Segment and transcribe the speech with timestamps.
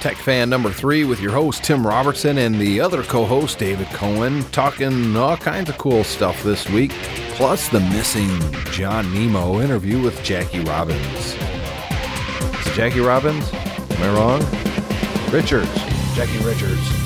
[0.00, 3.86] Tech Fan number three with your host Tim Robertson and the other co host David
[3.88, 6.92] Cohen, talking all kinds of cool stuff this week,
[7.32, 8.30] plus the missing
[8.72, 11.36] John Nemo interview with Jackie Robbins.
[12.66, 13.52] Is Jackie Robbins?
[13.52, 14.40] Am I wrong?
[15.30, 15.74] Richards.
[16.14, 16.99] Jackie Richards.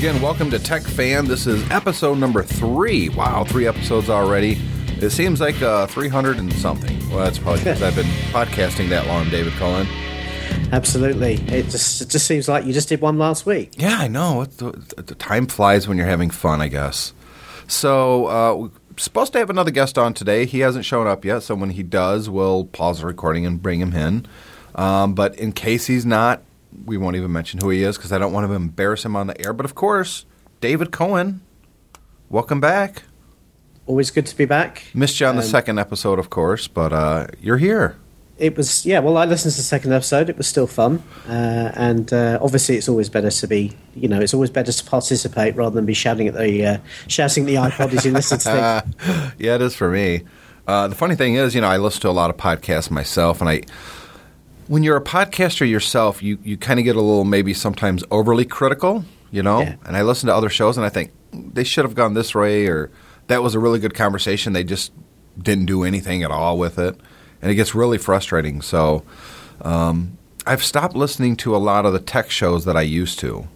[0.00, 1.26] Again, welcome to Tech Fan.
[1.26, 3.10] This is episode number three.
[3.10, 4.58] Wow, three episodes already.
[4.98, 6.98] It seems like uh, 300 and something.
[7.10, 9.86] Well, that's probably because I've been podcasting that long, David Cohen.
[10.72, 11.34] Absolutely.
[11.54, 13.74] It just it just seems like you just did one last week.
[13.76, 14.46] Yeah, I know.
[14.46, 14.70] The,
[15.02, 17.12] the time flies when you're having fun, I guess.
[17.68, 20.46] So, uh, we're supposed to have another guest on today.
[20.46, 23.80] He hasn't shown up yet, so when he does, we'll pause the recording and bring
[23.80, 24.26] him in.
[24.74, 26.42] Um, but in case he's not,
[26.84, 29.26] we won't even mention who he is because I don't want to embarrass him on
[29.26, 29.52] the air.
[29.52, 30.24] But of course,
[30.60, 31.40] David Cohen,
[32.28, 33.02] welcome back.
[33.86, 34.84] Always good to be back.
[34.94, 37.96] Missed you on the Um, second episode, of course, but uh, you're here.
[38.38, 39.00] It was yeah.
[39.00, 40.30] Well, I listened to the second episode.
[40.30, 43.76] It was still fun, uh, and uh, obviously, it's always better to be.
[43.94, 47.44] You know, it's always better to participate rather than be shouting at the uh, shouting
[47.44, 49.32] at the iPod as you listen to things.
[49.38, 50.22] Yeah, it is for me.
[50.66, 53.40] Uh, the funny thing is, you know, I listen to a lot of podcasts myself,
[53.42, 53.62] and I,
[54.70, 58.44] when you're a podcaster yourself, you, you kind of get a little maybe sometimes overly
[58.44, 59.62] critical, you know.
[59.62, 59.74] Yeah.
[59.84, 62.68] And I listen to other shows, and I think they should have gone this way,
[62.68, 62.88] or
[63.26, 64.52] that was a really good conversation.
[64.52, 64.92] They just
[65.36, 66.94] didn't do anything at all with it,
[67.42, 68.62] and it gets really frustrating.
[68.62, 69.02] So,
[69.62, 70.16] um,
[70.46, 73.48] I've stopped listening to a lot of the tech shows that I used to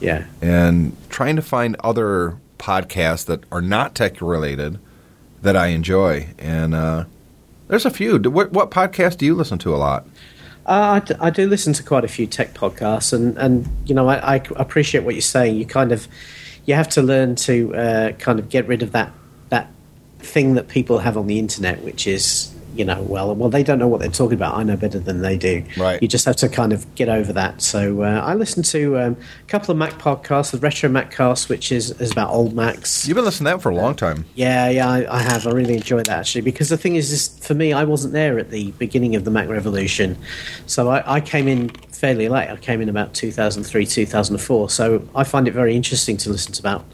[0.00, 0.26] Yeah.
[0.42, 4.78] and trying to find other podcasts that are not tech related
[5.40, 6.28] that I enjoy.
[6.38, 7.04] And uh,
[7.68, 8.18] there's a few.
[8.18, 10.06] What, what podcast do you listen to a lot?
[10.68, 13.94] Uh, I, d- I do listen to quite a few tech podcasts, and, and you
[13.94, 15.56] know I, I appreciate what you're saying.
[15.56, 16.06] You kind of
[16.66, 19.10] you have to learn to uh, kind of get rid of that
[19.48, 19.70] that
[20.18, 23.78] thing that people have on the internet, which is you know well well they don't
[23.78, 24.54] know what they're talking about.
[24.54, 25.64] I know better than they do.
[25.76, 26.00] Right.
[26.00, 27.60] You just have to kind of get over that.
[27.60, 31.72] So uh, I listen to um, a couple of Mac podcasts, the Retro Maccast, which
[31.72, 33.06] is, is about old Macs.
[33.06, 34.24] You've been listening to that for a long time.
[34.36, 35.46] Yeah, yeah, I, I have.
[35.46, 38.38] I really enjoyed that actually because the thing is, is, for me, I wasn't there
[38.38, 40.16] at the beginning of the Mac revolution,
[40.66, 42.48] so I, I came in fairly late.
[42.48, 44.70] I came in about 2003, 2004.
[44.70, 46.84] So I find it very interesting to listen to about,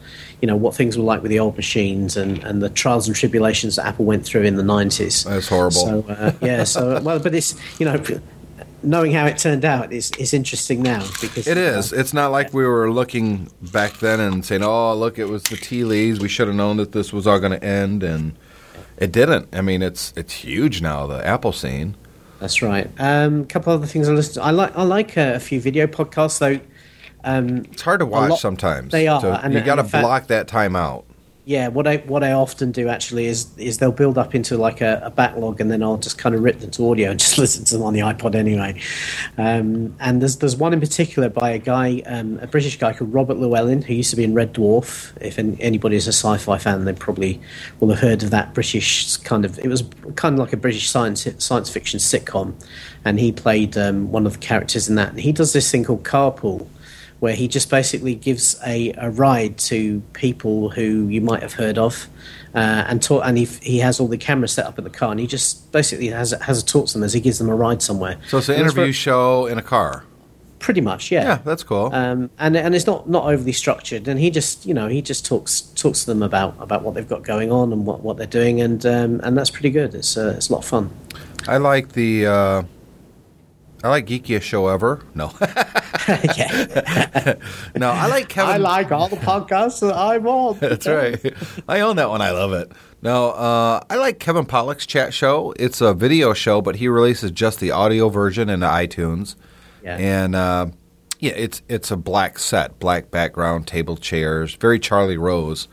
[0.45, 3.15] you know, what things were like with the old machines and, and the trials and
[3.15, 5.25] tribulations that Apple went through in the 90s.
[5.25, 5.71] That's horrible.
[5.71, 8.03] So uh, yeah, so well, but it's you know.
[8.83, 11.91] Knowing how it turned out is, is interesting now because it is.
[11.91, 11.95] uh.
[11.95, 15.57] It's not like we were looking back then and saying, "Oh, look, it was the
[15.57, 16.19] tea leaves.
[16.19, 18.37] We should have known that this was all going to end," and
[18.97, 19.47] it didn't.
[19.53, 21.07] I mean, it's it's huge now.
[21.07, 21.95] The Apple scene.
[22.39, 22.87] That's right.
[22.99, 24.43] A um, couple other things I listen to.
[24.43, 26.59] I like I like uh, a few video podcasts though.
[27.25, 28.91] Um, It's hard to watch lot- sometimes.
[28.91, 31.03] they are, So and- you got to in fact- block that time out.
[31.47, 34.81] yeah, what I what I often do actually is is they'll build up into like
[34.81, 37.37] a, a backlog, and then I'll just kind of rip them to audio and just
[37.37, 38.79] listen to them on the iPod anyway.
[39.37, 43.13] Um, and there's there's one in particular by a guy, um, a British guy called
[43.13, 45.11] Robert Llewellyn, who used to be in Red Dwarf.
[45.21, 47.39] If an, anybody is a sci-fi fan, they probably
[47.79, 49.59] will have heard of that British kind of.
[49.59, 49.83] It was
[50.15, 52.53] kind of like a British science science fiction sitcom,
[53.03, 55.09] and he played um, one of the characters in that.
[55.09, 56.67] And he does this thing called Carpool
[57.25, 61.75] where he just basically gives a, a ride to people who you might have heard
[61.79, 62.07] of,
[62.53, 65.09] uh, and talk, and he, he has all the cameras set up in the car,
[65.09, 67.49] and he just basically has a, has a talk to them as he gives them
[67.49, 68.17] a ride somewhere.
[68.27, 70.03] So it's an And interview very- show in a car.
[70.59, 71.23] pretty much, yeah.
[71.23, 71.89] Yeah, that's cool.
[71.93, 75.25] Um, and and it's not, not overly structured, and he just you know he just
[75.25, 78.35] talks talks to them about, about what they've got going on and what, what they're
[78.41, 79.95] doing, and um, and that's pretty good.
[79.95, 80.89] It's uh, it's a lot of fun.
[81.47, 82.11] I like the.
[82.27, 82.63] Uh,
[83.85, 85.03] I like geekiest show ever.
[85.13, 85.27] No,
[87.75, 88.55] no, I like Kevin.
[88.55, 90.57] I like all the podcasts that I'm on.
[90.59, 91.19] That's right.
[91.67, 92.19] I own that one.
[92.19, 92.71] I love it.
[93.03, 95.53] No, uh, I like Kevin Pollak's chat show.
[95.59, 99.35] It's a video show, but he releases just the audio version into iTunes.
[99.83, 99.97] Yeah.
[99.97, 100.65] And uh,
[101.19, 105.67] yeah, it's it's a black set, black background, table chairs, very Charlie Rose.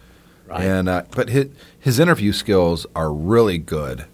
[0.47, 0.61] Right.
[0.61, 1.47] And uh, but his
[1.79, 4.05] his interview skills are really good,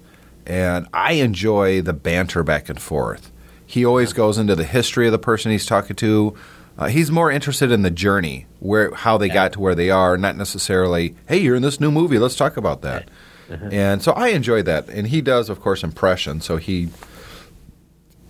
[0.47, 3.33] and I enjoy the banter back and forth.
[3.69, 6.35] He always goes into the history of the person he's talking to.
[6.79, 10.17] Uh, he's more interested in the journey, where how they got to where they are,
[10.17, 12.19] not necessarily, "Hey, you're in this new movie.
[12.19, 13.11] Let's talk about that."
[13.71, 14.89] And so I enjoy that.
[14.89, 16.47] And he does, of course, impressions.
[16.47, 16.89] So he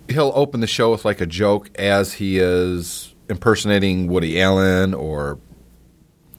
[0.09, 5.39] he'll open the show with like a joke as he is impersonating Woody Allen or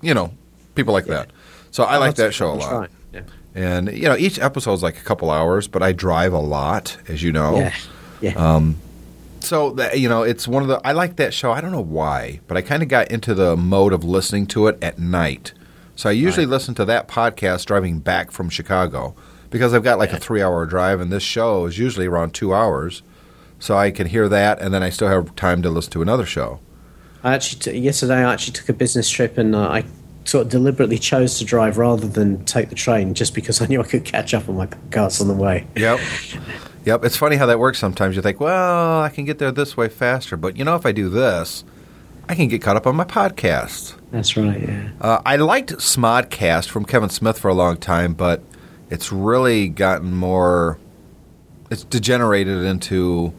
[0.02, 0.32] you know
[0.74, 1.30] people like that.
[1.70, 2.90] So I like that show a lot.
[3.14, 3.22] Yeah.
[3.54, 7.22] And you know, each episode's like a couple hours, but I drive a lot, as
[7.22, 7.56] you know.
[7.56, 7.74] Yeah.
[8.20, 8.32] Yeah.
[8.32, 8.76] Um,
[9.40, 10.80] so that, you know, it's one of the.
[10.86, 11.52] I like that show.
[11.52, 14.66] I don't know why, but I kind of got into the mode of listening to
[14.68, 15.52] it at night.
[15.96, 16.52] So I usually Right.
[16.52, 19.14] listen to that podcast driving back from Chicago
[19.50, 23.02] because I've got like a three-hour drive, and this show is usually around two hours.
[23.58, 26.24] So I can hear that, and then I still have time to listen to another
[26.24, 26.60] show.
[27.22, 29.84] I actually t- yesterday I actually took a business trip and uh, I
[30.24, 33.80] sort of deliberately chose to drive rather than take the train just because I knew
[33.80, 35.66] I could catch up on my podcasts on the way.
[35.76, 36.00] Yep.
[36.84, 37.04] Yep.
[37.04, 38.16] It's funny how that works sometimes.
[38.16, 40.92] You think, well, I can get there this way faster, but you know, if I
[40.92, 41.64] do this,
[42.28, 43.94] I can get caught up on my podcast.
[44.10, 44.60] That's right.
[44.60, 44.90] Yeah.
[45.00, 48.42] Uh, I liked Smodcast from Kevin Smith for a long time, but
[48.88, 50.78] it's really gotten more.
[51.70, 53.32] It's degenerated into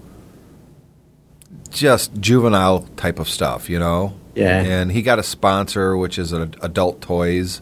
[1.69, 4.13] just juvenile type of stuff, you know.
[4.35, 4.61] Yeah.
[4.61, 7.61] And he got a sponsor, which is an adult toys,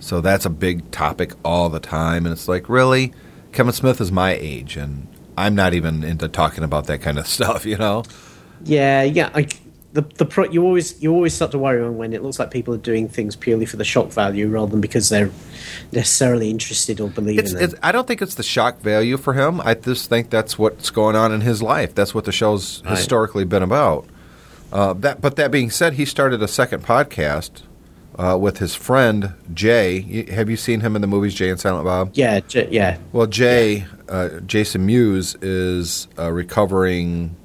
[0.00, 2.24] so that's a big topic all the time.
[2.24, 3.12] And it's like, really,
[3.52, 5.06] Kevin Smith is my age, and
[5.38, 8.04] I'm not even into talking about that kind of stuff, you know.
[8.64, 9.30] Yeah, yeah.
[9.34, 9.48] I,
[9.92, 12.74] the the pro, you always you always start to worry when it looks like people
[12.74, 15.30] are doing things purely for the shock value rather than because they're
[15.92, 17.74] necessarily interested or believe It's, in it.
[17.82, 19.60] I don't think it's the shock value for him.
[19.62, 21.94] I just think that's what's going on in his life.
[21.94, 22.96] That's what the show's Right.
[22.96, 24.06] historically been about.
[24.70, 27.62] Uh, that, but that being said, he started a second podcast
[28.18, 30.24] uh, with his friend Jay.
[30.32, 32.10] Have you seen him in the movies Jay and Silent Bob?
[32.14, 37.36] Yeah, j- yeah, Well, Jay, uh, Jason Mewes is a recovering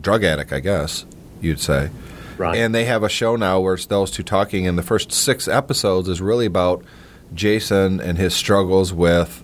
[0.00, 1.04] drug addict, I guess
[1.40, 1.90] you'd say.
[2.38, 2.56] right.
[2.56, 5.48] And they have a show now where it's those two talking, and the first six
[5.48, 6.82] episodes is really about
[7.34, 9.42] Jason and his struggles with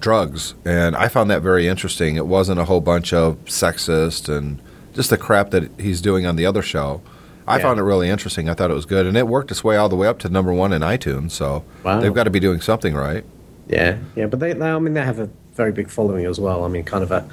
[0.00, 0.54] drugs.
[0.64, 2.16] And I found that very interesting.
[2.16, 4.60] It wasn't a whole bunch of sexist and
[4.94, 7.00] just the crap that he's doing on the other show.
[7.46, 7.62] I Yeah.
[7.62, 8.48] found it really interesting.
[8.48, 10.28] I thought it was good, and it worked its way all the way up to
[10.28, 11.32] number one in iTunes.
[11.32, 12.00] So Wow.
[12.00, 13.24] they've got to be doing something right.
[13.68, 14.26] yeah, yeah.
[14.26, 16.64] But they, they, I mean, they have a very big following as well.
[16.64, 17.26] I mean, kind of a,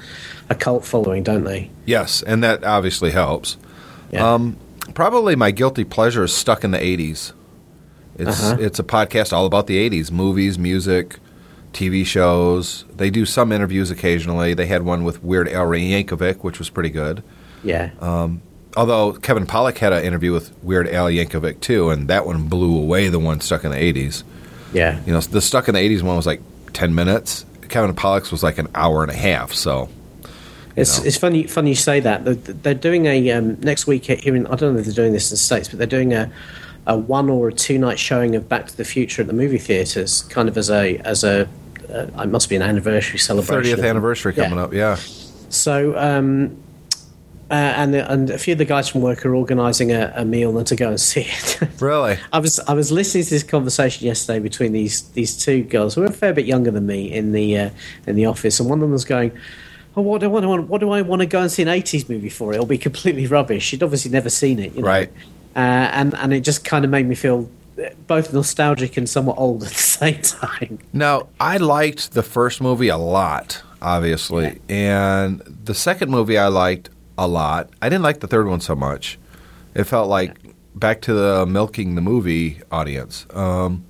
[0.48, 1.70] a cult following, don't they?
[1.86, 3.56] Yes, and that obviously helps.
[4.10, 4.34] Yeah.
[4.34, 4.56] Um,
[4.94, 7.32] probably my guilty pleasure is Stuck in the 80s.
[8.18, 8.56] It's Uh-huh.
[8.60, 11.16] it's a podcast all about the 80s, movies, music,
[11.72, 12.84] TV shows.
[12.96, 14.52] They do some interviews occasionally.
[14.54, 17.22] They had one with Weird Al Yankovic, which was pretty good.
[17.62, 17.90] yeah.
[18.76, 22.76] Although Kevin Pollak had an interview with Weird Al Yankovic too, and that one blew
[22.78, 24.22] away the one Stuck in the 80s.
[24.72, 25.00] yeah.
[25.06, 26.40] You know, the Stuck in the 80s one was like
[26.72, 27.44] 10 minutes.
[27.68, 29.52] Kevin Pollak's was like an hour and a half.
[29.52, 29.88] So
[30.76, 31.04] It's know.
[31.06, 32.24] it's funny funny you say that.
[32.24, 35.12] They're, they're doing a um, next week here in I don't know if they're doing
[35.12, 36.30] this in the states, but they're doing a
[36.86, 39.58] a one or a two night showing of Back to the Future at the movie
[39.58, 41.48] theaters, kind of as a as a
[41.92, 43.78] uh, it must be an anniversary celebration.
[43.78, 44.64] 30th anniversary coming Yeah.
[44.64, 44.72] up.
[44.72, 44.94] Yeah.
[45.48, 45.96] So.
[45.98, 46.56] Um,
[47.50, 50.56] uh, and and a few of the guys from work are organising a, a meal
[50.56, 51.58] and to go and see it.
[51.80, 52.18] Really?
[52.32, 56.02] I was I was listening to this conversation yesterday between these these two girls who
[56.02, 57.70] are a fair bit younger than me in the uh,
[58.06, 59.32] in the office, and one of them was going,
[59.96, 60.68] "Oh, what do I want?
[60.68, 62.52] What do I want to go and see an '80s movie for?
[62.52, 64.88] It'll be completely rubbish." She'd obviously never seen it, you know?
[64.88, 65.10] Right.
[65.56, 67.48] Uh, and and it just kind of made me feel
[68.06, 69.74] both nostalgic and somewhat old at the
[70.14, 70.78] same time.
[70.92, 76.90] Now, I liked the first movie a lot, obviously, and the second movie I liked
[77.20, 77.68] a lot.
[77.82, 79.18] I didn't like the third one so much.
[79.74, 80.36] It felt like
[80.74, 83.26] back to the milking the movie audience.
[83.34, 83.84] Um,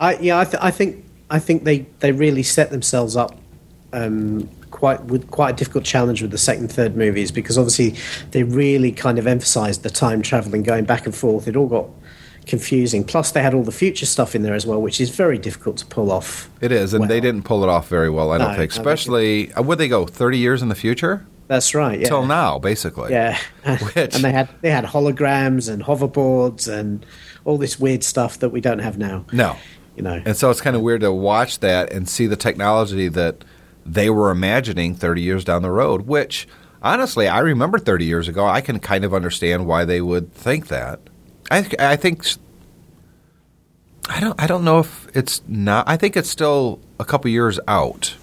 [0.00, 3.38] I yeah, I, th- I think I think they, they really set themselves up
[3.92, 7.94] um, quite with quite a difficult challenge with the second third movies because obviously
[8.32, 11.46] they really kind of emphasised the time travelling, going back and forth.
[11.46, 11.88] It all got
[12.46, 13.04] confusing.
[13.04, 15.76] Plus, they had all the future stuff in there as well, which is very difficult
[15.78, 16.50] to pull off.
[16.60, 18.32] it is, and they didn't pull it off very well.
[18.32, 21.74] I don't No, think, especially uh, would they go thirty years in the future That's
[21.74, 22.00] right.
[22.00, 22.08] Yeah.
[22.08, 23.10] till now, basically.
[23.12, 23.38] Yeah,
[23.94, 27.04] Which- and they had they had holograms and hoverboards and
[27.44, 29.26] all this weird stuff that we don't have now.
[29.32, 29.56] No,
[29.96, 30.22] You know.
[30.24, 33.44] and so it's kind of weird to watch that and see the technology that
[33.84, 36.48] they were imagining 30 years down the road, which
[36.82, 38.46] honestly, I remember 30 years ago.
[38.46, 41.00] I can kind of understand why they would think that.
[41.50, 42.24] I, I think
[44.08, 47.58] I don't I don't know if it's not I think it's still a couple years
[47.68, 48.16] out.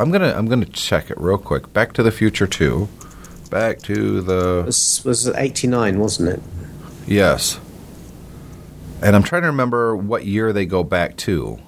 [0.00, 1.72] I'm going to I'm to check it real quick.
[1.72, 2.88] Back to the Future 2.
[3.50, 6.42] Back to the This was eighty nine, wasn't it?
[7.06, 7.60] Yes.
[9.02, 11.58] And I'm trying to remember what year they go back to.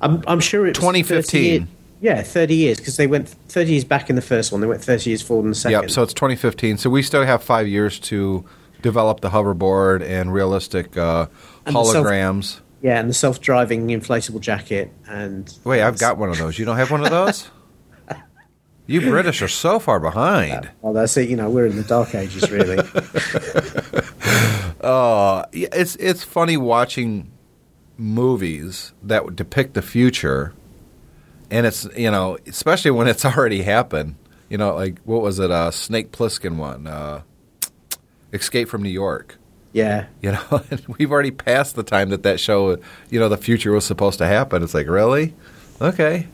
[0.00, 1.22] I'm, I'm sure it's 2015.
[1.24, 1.68] 30 year-
[2.00, 4.60] yeah, 30 years, because they went 30 years back in the first one.
[4.60, 5.80] They went 30 years forward in the second.
[5.82, 5.90] Yep.
[5.90, 6.76] So it's 2015.
[6.78, 8.44] So we still have five years to
[8.82, 11.26] develop the hoverboard and realistic uh,
[11.64, 12.60] And holograms.
[12.86, 14.92] Yeah, and the self driving inflatable jacket.
[15.08, 16.56] and Wait, I've got one of those.
[16.56, 17.50] You don't have one of those?
[18.86, 20.70] you British are so far behind.
[20.82, 21.28] Well, that's it.
[21.28, 22.78] You know, we're in the dark ages, really.
[24.78, 27.32] Uh, it's it's funny watching
[27.96, 30.52] movies that would depict the future,
[31.50, 34.14] and it's you know especially when it's already happened.
[34.48, 35.50] You know, like what was it?
[35.50, 37.22] Uh, Snake Plissken one, uh,
[38.32, 39.38] Escape from New York.
[39.76, 40.06] Yeah.
[40.22, 42.78] You know, and we've already passed the time that that show,
[43.10, 44.62] you know, the future was supposed to happen.
[44.62, 45.34] It's like really,
[45.82, 46.28] okay.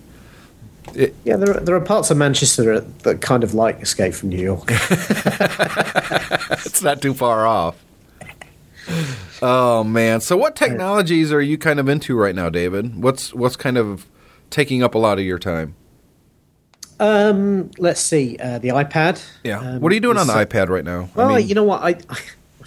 [0.94, 4.14] It, Yeah, there are, there are parts of Manchester that, that kind of like Escape
[4.14, 4.62] from New York.
[6.64, 7.84] it's not too far off.
[9.42, 10.20] Oh man!
[10.20, 13.02] So, what technologies are you kind of into right now, David?
[13.02, 14.06] What's what's kind of
[14.50, 15.74] taking up a lot of your time?
[17.00, 19.24] um, let's see, uh, the iPad.
[19.58, 21.08] Um, what are you doing on the iPad right now?
[21.14, 21.82] Well, I mean, you know what?
[21.82, 22.18] I, I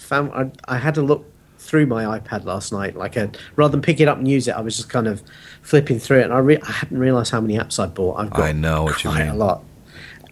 [0.06, 1.24] found I, I had to look
[1.58, 2.96] through my iPad last night.
[2.96, 5.22] Like, a, rather than pick it up and use it, I was just kind of
[5.62, 8.18] flipping through it, and I, re- I hadn't realised how many apps I bought.
[8.18, 9.34] I've got I know what you quite mean.
[9.34, 9.62] a lot,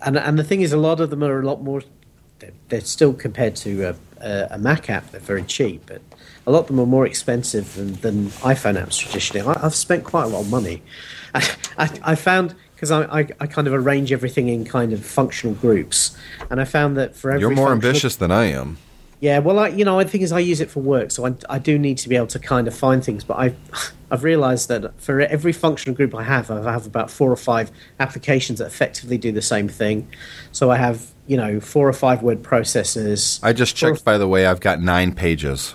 [0.03, 1.83] and and the thing is, a lot of them are a lot more.
[2.39, 5.11] They're, they're still compared to a, a, a Mac app.
[5.11, 6.03] They're very cheap, but
[6.47, 9.47] a lot of them are more expensive than, than iPhone apps traditionally.
[9.47, 10.83] I, I've spent quite a lot of money.
[11.35, 15.05] I, I, I found because I, I, I kind of arrange everything in kind of
[15.05, 16.17] functional groups,
[16.51, 18.79] and I found that for every you're more ambitious than I am.
[19.25, 21.35] Yeah, well, I, you know, I think is I use it for work, so I,
[21.49, 23.25] I do need to be able to kind of find things.
[23.25, 23.57] But I've
[24.11, 27.73] I've realised that for every functional group I have, I have about four or five
[27.99, 30.07] applications that effectively do the same thing.
[30.53, 33.41] So I have you know four or five word processors.
[33.43, 34.45] I just checked, by the way.
[34.45, 35.75] I've got nine pages.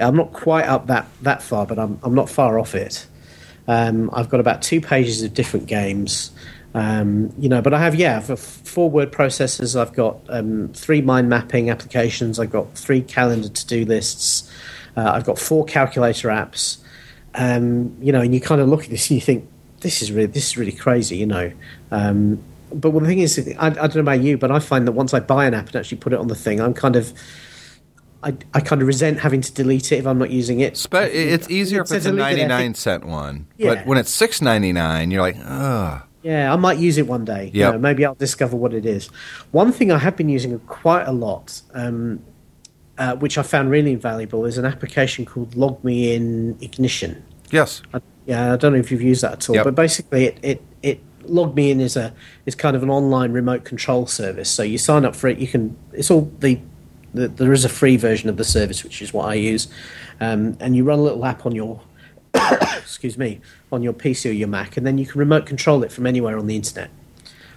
[0.00, 3.06] I'm not quite up that, that far, but I'm, I'm not far off it.
[3.68, 6.32] Um, I've got about two pages of different games.
[6.76, 9.80] Um, you know, but I have yeah, for four word processors.
[9.80, 12.38] I've got um, three mind mapping applications.
[12.38, 14.52] I've got three calendar to do lists.
[14.94, 16.76] Uh, I've got four calculator apps.
[17.34, 19.48] Um, you know, and you kind of look at this and you think
[19.80, 21.16] this is really this is really crazy.
[21.16, 21.50] You know,
[21.92, 24.86] um, but well, the thing is, I, I don't know about you, but I find
[24.86, 26.96] that once I buy an app and actually put it on the thing, I'm kind
[26.96, 27.10] of
[28.22, 30.76] I, I kind of resent having to delete it if I'm not using it.
[30.76, 33.46] Spe- it's easier if it's a delete it, I think- 99 cent one.
[33.56, 33.76] Yeah.
[33.76, 36.02] But when it's six ninety nine, you're like, ugh.
[36.26, 37.52] Yeah, I might use it one day.
[37.54, 39.06] You know, maybe I'll discover what it is.
[39.52, 42.20] One thing I have been using quite a lot, um,
[42.98, 47.22] uh, which I found really invaluable, is an application called Log Me In Ignition.
[47.52, 47.80] Yes.
[47.94, 49.64] I, yeah, I don't know if you've used that at all, Yep.
[49.66, 52.12] but basically, it, it it Log Me In is a
[52.44, 54.50] is kind of an online remote control service.
[54.50, 55.38] So you sign up for it.
[55.38, 55.76] You can.
[55.92, 56.58] It's all the,
[57.14, 59.68] the there is a free version of the service, which is what I use,
[60.20, 61.80] um, and you run a little app on your
[62.78, 63.40] excuse me
[63.72, 66.38] on your PC or your Mac, and then you can remote control it from anywhere
[66.38, 66.90] on the internet.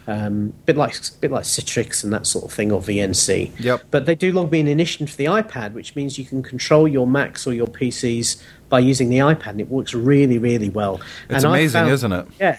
[0.08, 3.52] Um, bit like bit like Citrix and that sort of thing, or VNC.
[3.60, 3.84] Yep.
[3.92, 6.88] But they do Log Me In Ignition for the iPad, which means you can control
[6.88, 10.96] your Macs or your PCs by using the iPad, and it works really, really well.
[11.30, 12.26] It's And amazing, found- isn't it?
[12.40, 12.58] Yeah,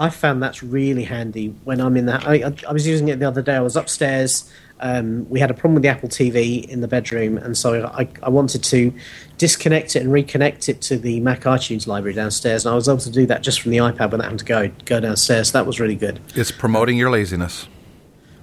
[0.00, 2.26] I found that's really handy when I'm in that.
[2.26, 3.54] I, I, was using it the other day.
[3.54, 4.50] I was upstairs.
[4.80, 8.08] Um, we had a problem with the Apple TV in the bedroom, and so I,
[8.22, 8.94] I wanted to
[9.36, 12.64] disconnect it and reconnect it to the Mac iTunes library downstairs.
[12.64, 14.70] And I was able to do that just from the iPad without having to go
[14.86, 15.52] go downstairs.
[15.52, 16.18] That was really good.
[16.34, 17.68] It's promoting your laziness.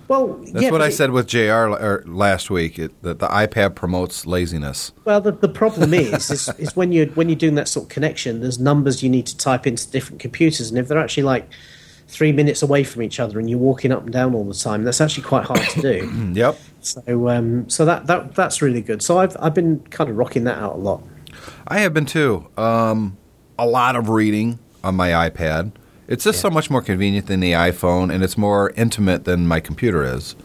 [0.07, 3.27] Well, That's yeah, what I it- said with JR er, last week, it, that the
[3.27, 4.91] iPad promotes laziness.
[5.05, 7.89] Well, the, the problem is, is, is when you're when you're doing that sort of
[7.89, 11.49] connection, there's numbers you need to type into different computers, and if they're actually like
[12.07, 14.85] three minutes away from each other, and you're walking up and down all the time,
[14.85, 16.31] that's actually quite hard to do.
[16.33, 16.57] Yep.
[16.81, 19.01] so, um, so that, that that's really good.
[19.01, 21.03] So I've I've been kind of rocking that out a lot.
[21.67, 22.47] I have been too.
[22.57, 23.17] Um,
[23.59, 25.71] a lot of reading on my iPad.
[26.07, 29.59] It's just so much more convenient than the iPhone, and it's more intimate than my
[29.59, 30.35] computer is.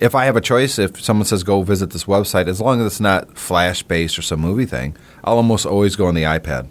[0.00, 2.86] If I have a choice, if someone says go visit this website, as long as
[2.86, 6.68] it's not flash based or some movie thing, I'll almost always go on the iPad.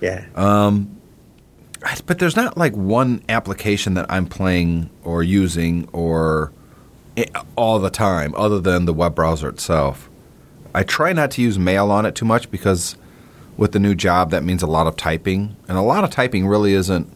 [0.00, 0.90] Yeah, um,
[1.84, 6.52] I- But there's not like one application that I'm playing or using or
[7.16, 7.24] eh,
[7.56, 10.08] all the time, other than the web browser itself.
[10.74, 12.96] I try not to use mail on it too much because
[13.56, 16.46] with the new job, that means a lot of typing, and a lot of typing
[16.46, 17.10] really isn't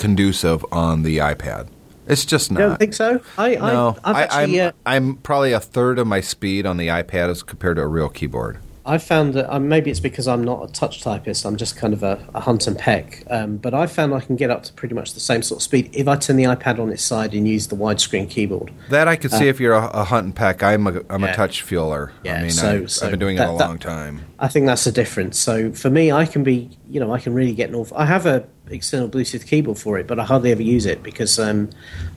[0.00, 1.68] conducive on the iPad.
[2.06, 2.60] It's just you not.
[2.60, 3.20] don't think so?
[3.38, 7.28] I no, I, I'm, uh, I'm probably a third of my speed on the iPad
[7.28, 8.58] as compared to a real keyboard.
[8.86, 11.44] I found that um, maybe it's because I'm not a touch typist.
[11.44, 13.24] I'm just kind of a, a hunt and peck.
[13.28, 15.62] Um, but I found I can get up to pretty much the same sort of
[15.62, 18.72] speed if I turn the iPad on its side and use the widescreen keyboard.
[18.88, 20.62] That I could see if you're a, a hunt and peck.
[20.62, 21.32] I'm a, I'm Uh, Yeah.
[21.32, 22.12] a touch feeler.
[22.24, 24.22] I Yeah, mean, so- I, so I've been doing that- it a that- long time.
[24.38, 25.38] I think that's the difference.
[25.38, 27.98] So for me, I can be, you know, I can really get an awful.
[27.98, 31.38] I have a external Bluetooth keyboard for it, but I hardly ever use it because
[31.38, 31.68] um,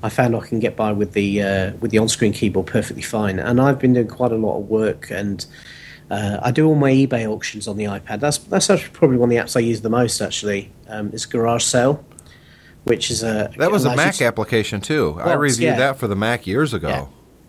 [0.01, 3.39] I found I can get by with the uh, with the on-screen keyboard perfectly fine.
[3.39, 5.45] And I've been doing quite a lot of work, and
[6.13, 8.19] uh, I do all my eBay auctions on the iPad.
[8.19, 10.21] That's that's actually probably one of the apps I use the most.
[10.21, 11.95] Actually, um, is Garage Sale,
[12.83, 15.19] which is a That was a Mac to- application too.
[15.19, 15.77] I reviewed yeah.
[15.77, 16.89] that for the Mac years ago.
[16.89, 17.05] Yeah.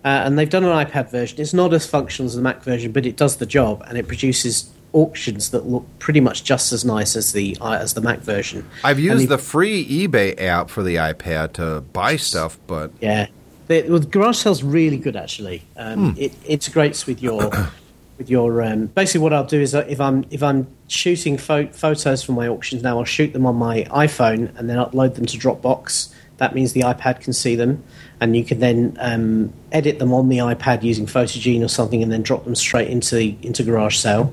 [0.06, 1.40] Uh, and they've done an iPad version.
[1.40, 4.06] It's not as functional as the Mac version, but it does the job, and it
[4.06, 8.20] produces auctions that look pretty much just as nice as the uh, as the Mac
[8.20, 8.68] version.
[8.84, 13.26] I've used the- the free eBay app for the iPad to buy stuff, but Yeah,
[13.66, 15.62] the, well, garage sale's really good actually.
[15.76, 16.20] Um, Hmm.
[16.20, 17.50] It integrates with your
[18.18, 18.62] with your.
[18.62, 22.48] Um, basically, what I'll do is if I'm if I'm shooting pho- photos from my
[22.48, 26.12] auctions now, I'll shoot them on my iPhone and then upload them to Dropbox.
[26.38, 27.82] That means the iPad can see them,
[28.20, 32.10] and you can then um, edit them on the iPad using Photogene or something, and
[32.10, 34.32] then drop them straight into the, into Garage Sale.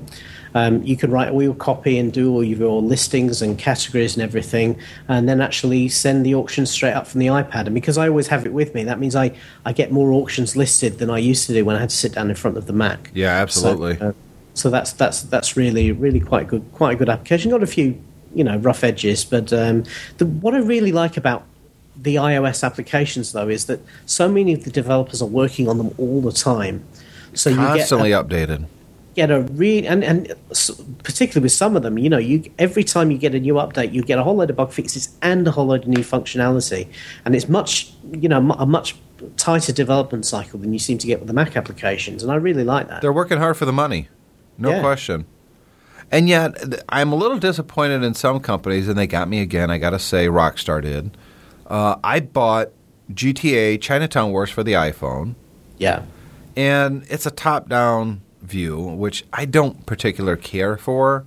[0.54, 4.22] Um, you can write all your copy and do all your listings and categories and
[4.22, 4.78] everything,
[5.08, 7.66] and then actually send the auction straight up from the iPad.
[7.66, 9.32] And because I always have it with me, that means I,
[9.64, 12.12] I get more auctions listed than I used to do when I had to sit
[12.12, 13.10] down in front of the Mac.
[13.14, 13.96] yeah, absolutely.
[13.96, 14.12] So, uh,
[14.54, 17.50] so that's that's that's really really quite good quite a good application.
[17.50, 17.98] Got a few
[18.34, 19.84] you know rough edges, but um,
[20.18, 21.44] the, what I really like about
[21.96, 25.94] the iOS applications though is that so many of the developers are working on them
[25.98, 26.84] all the time.
[27.34, 28.66] So you get Constantly updated.
[29.14, 30.32] Get a really and and
[31.02, 33.92] particularly with some of them, you know, you every time you get a new update,
[33.92, 36.88] you get a whole load of bug fixes and a whole load of new functionality,
[37.24, 38.96] and it's much you know a much
[39.36, 42.64] tighter development cycle than you seem to get with the Mac applications, and I really
[42.64, 43.02] like that.
[43.02, 44.08] They're working hard for the money,
[44.58, 44.80] no Yeah.
[44.80, 45.26] question.
[46.10, 49.70] And yet, I'm a little disappointed in some companies, and they got me again.
[49.70, 51.16] I got to say, Rockstar did.
[51.66, 52.68] Uh, I bought
[53.12, 55.34] GTA Chinatown Wars for the iPhone,
[55.78, 56.02] yeah,
[56.56, 61.24] and it's a top-down view, which I don't particularly care for,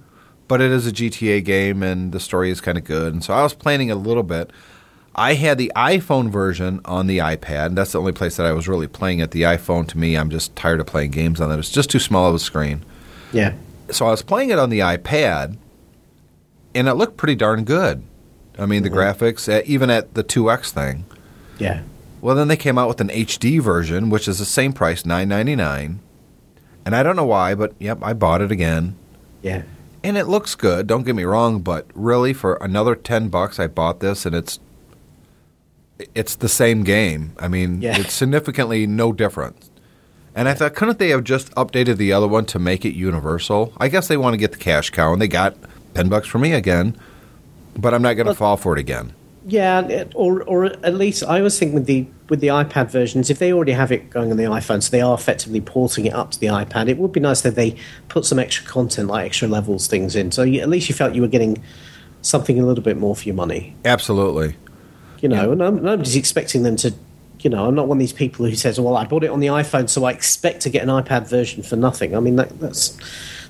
[0.48, 3.14] but it is a GTA game, and the story is kind of good.
[3.14, 4.52] And so I was playing a little bit.
[5.16, 7.68] I had the iPhone version on the iPad.
[7.68, 9.32] And that's the only place that I was really playing it.
[9.32, 11.58] The iPhone, to me, I'm just tired of playing games on that.
[11.58, 12.84] It's just too small of a screen.
[13.32, 13.54] yeah,
[13.92, 15.58] So I was playing it on the iPad,
[16.76, 18.04] and it looked pretty darn good.
[18.60, 21.06] I mean, the graphics, uh, even at the 2X thing.
[21.60, 21.82] yeah.
[22.22, 25.30] Well, then they came out with an HD version, which is the same price, nine
[25.30, 26.00] ninety nine.
[26.86, 28.96] And I don't know why, but yep, I bought it again.
[29.42, 29.64] Yeah,
[30.04, 33.68] And it looks good, don't get me wrong, but really for another 10 bucks I
[33.68, 34.60] bought this and it's
[36.14, 37.32] it's the same game.
[37.40, 37.98] I mean, Yeah.
[38.00, 39.70] it's significantly no different.
[40.36, 43.72] And I thought couldn't they have just updated the other one to make it universal?
[43.78, 45.56] I guess they want to get the cash cow and they got
[45.94, 46.98] 10 bucks for me again.
[47.78, 49.14] But I'm not going to fall for it again.
[49.48, 53.38] Yeah, or or at least I always think with the with the iPad versions, if
[53.38, 56.32] they already have it going on the iPhone, so they are effectively porting it up
[56.32, 57.76] to the iPad, it would be nice that they
[58.10, 60.32] put some extra content, like extra levels, things in.
[60.32, 61.62] So you, at least you felt you were getting
[62.24, 63.76] something a little bit more for your money.
[63.86, 64.56] Absolutely.
[65.22, 66.94] You know, and I'm, nobody's expecting them to.
[67.42, 69.40] You know, I'm not one of these people who says, "Well, I bought it on
[69.42, 72.60] the iPhone, so I expect to get an iPad version for nothing." I mean, that,
[72.60, 72.98] that's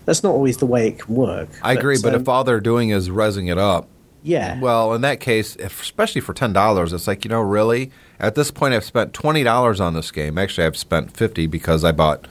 [0.04, 1.48] that's not always the way it can work.
[1.62, 3.88] I agree, but um, if all they're doing is resing it up,
[4.26, 7.92] yeah, Well, in that case, if, especially for ten dollars, it's like you know, really.
[8.20, 10.38] At this point, I've spent twenty dollars on this game.
[10.38, 12.28] Actually, I've spent fifty because I bought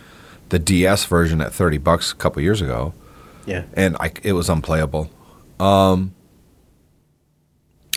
[0.48, 2.94] the DS version at thirty bucks a couple years ago,
[3.46, 5.08] yeah, and I, it was unplayable.
[5.60, 6.14] Um,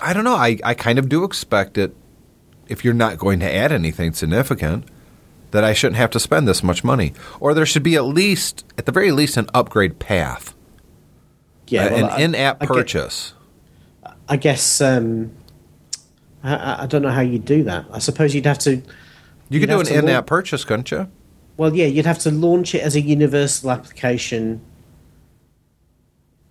[0.02, 0.36] I don't know.
[0.36, 1.96] I, I kind of do expect it.
[2.68, 4.86] If you're not going to add anything significant,
[5.52, 8.64] that I shouldn't have to spend this much money, or there should be at least,
[8.78, 10.54] at the very least, an upgrade path,
[11.68, 11.86] yeah.
[11.86, 13.34] Uh, well, an I- in-app I purchase.
[14.30, 15.32] I guess um,
[16.44, 17.86] I- I, don't know how you'd do that.
[17.92, 18.82] I suppose you'd have to.
[19.50, 21.08] You could do an in-app launch- purchase, couldn't you?
[21.56, 24.62] Well, yeah, you'd have to launch it as a universal application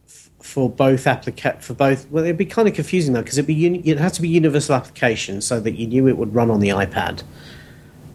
[0.08, 2.10] f- for both applica- for both.
[2.10, 4.28] Well, it'd be kind of confusing though because it'd be uni- it'd have to be
[4.28, 7.22] universal application so that you knew it would run on the iPad.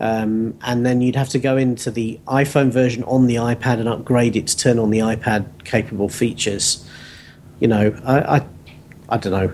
[0.01, 3.87] Um, and then you'd have to go into the iPhone version on the iPad and
[3.87, 6.83] upgrade it to turn on the iPad capable features.
[7.59, 8.45] You know, I, I,
[9.11, 9.51] I don't know.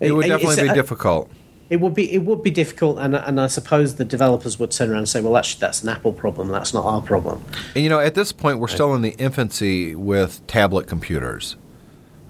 [0.00, 1.30] It would definitely be uh, difficult.
[1.68, 4.90] It would be it would be difficult, and and I suppose the developers would turn
[4.90, 6.48] around and say, "Well, actually, that's an Apple problem.
[6.48, 7.44] That's not our problem."
[7.74, 11.56] And you know, at this point, we're still in the infancy with tablet computers,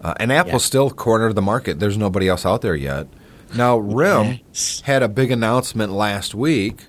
[0.02, 0.66] uh, and Apple's Yeah.
[0.66, 1.80] still cornered the market.
[1.80, 3.08] There's nobody else out there yet.
[3.54, 4.82] Now, RIM Yes.
[4.86, 6.86] had a big announcement last week,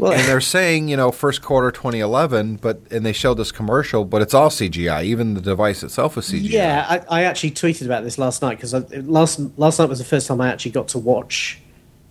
[0.00, 4.04] Well, and they're saying, you know, first quarter 2011, but and they showed this commercial,
[4.04, 5.04] but it's all CGI.
[5.04, 6.50] Even the device itself is CGI.
[6.50, 8.72] yeah, I, I actually tweeted about this last night because
[9.06, 11.60] last last night was the first time I actually got to watch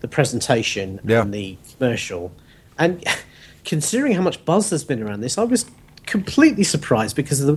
[0.02, 1.21] the presentation Yeah.
[1.21, 2.32] and the commercial,
[2.78, 3.04] and
[3.65, 5.65] considering how much buzz there's been around this, I was
[6.06, 7.47] completely surprised because of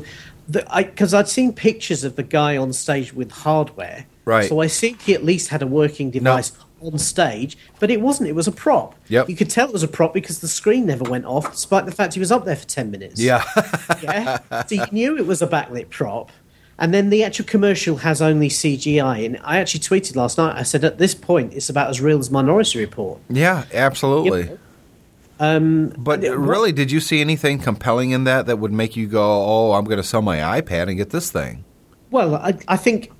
[0.48, 0.64] the.
[0.76, 4.48] Because I'd seen pictures of the guy on stage with hardware, Right.
[4.48, 8.28] So I think he at least had a working device on stage, but it wasn't.
[8.28, 8.94] It was a prop.
[9.08, 9.28] Yep.
[9.28, 11.92] You could tell it was a prop because the screen never went off, despite the
[11.92, 13.20] fact he was up there for ten minutes.
[13.20, 13.44] Yeah.
[14.02, 14.64] yeah.
[14.66, 16.30] So you knew it was a backlit prop.
[16.78, 19.24] And then the actual commercial has only CGI.
[19.24, 22.18] And I actually tweeted last night, I said, at this point, it's about as real
[22.18, 23.20] as Minority Report.
[23.28, 24.40] yeah, absolutely.
[24.40, 24.58] You know?
[25.38, 29.22] Um, But really, did you see anything compelling in that that would make you go,
[29.22, 31.64] "Oh, I'm going to sell my iPad and get this thing"?
[32.10, 33.10] Well, I, I think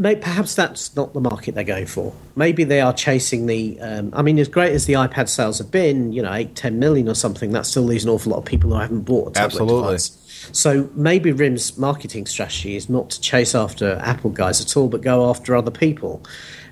[0.00, 2.12] perhaps that's not the market they're going for.
[2.36, 3.78] Maybe they are chasing the.
[3.80, 6.78] Um, I mean, as great as the iPad sales have been, you know, eight, ten
[6.78, 9.32] million or something, that still leaves an awful lot of people who haven't bought a
[9.32, 9.82] tablet Absolutely.
[9.82, 10.50] device.
[10.52, 15.00] So maybe RIM's marketing strategy is not to chase after Apple guys at all, but
[15.00, 16.22] go after other people.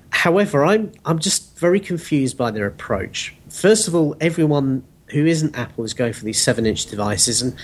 [0.09, 3.35] However, I'm I'm just very confused by their approach.
[3.49, 7.55] First of all, everyone who isn't Apple is going for these seven-inch devices, and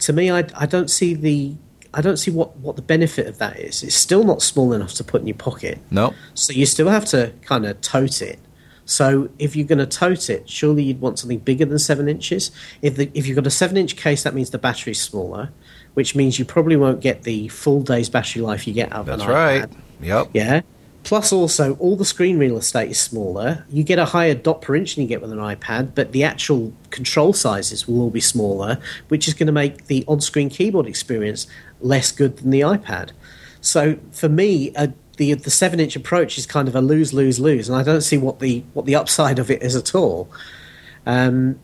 [0.00, 1.56] to me, I, I don't see the
[1.94, 3.82] I don't see what, what the benefit of that is.
[3.82, 6.14] It's still not small enough to put in your pocket, No.
[6.34, 8.38] so you still have to kind of tote it.
[8.84, 12.50] So if you're going to tote it, surely you'd want something bigger than seven inches.
[12.82, 15.50] If the, if you've got a seven-inch case, that means the battery's smaller,
[15.94, 19.06] which means you probably won't get the full day's battery life you get out of
[19.06, 19.62] That's an right.
[19.62, 19.76] iPad.
[20.02, 20.28] Yep.
[20.34, 20.60] Yeah.
[21.04, 23.64] Plus, also, all the screen real estate is smaller.
[23.68, 26.22] You get a higher dot per inch than you get with an iPad, but the
[26.22, 28.78] actual control sizes will all be smaller,
[29.08, 31.48] which is going to make the on screen keyboard experience
[31.84, 33.10] less good than the iPad.
[33.60, 37.38] So, for me, uh, the the seven inch approach is kind of a lose lose
[37.38, 40.30] lose, and I don't see what the what the upside of it is at all.
[41.06, 41.58] Um,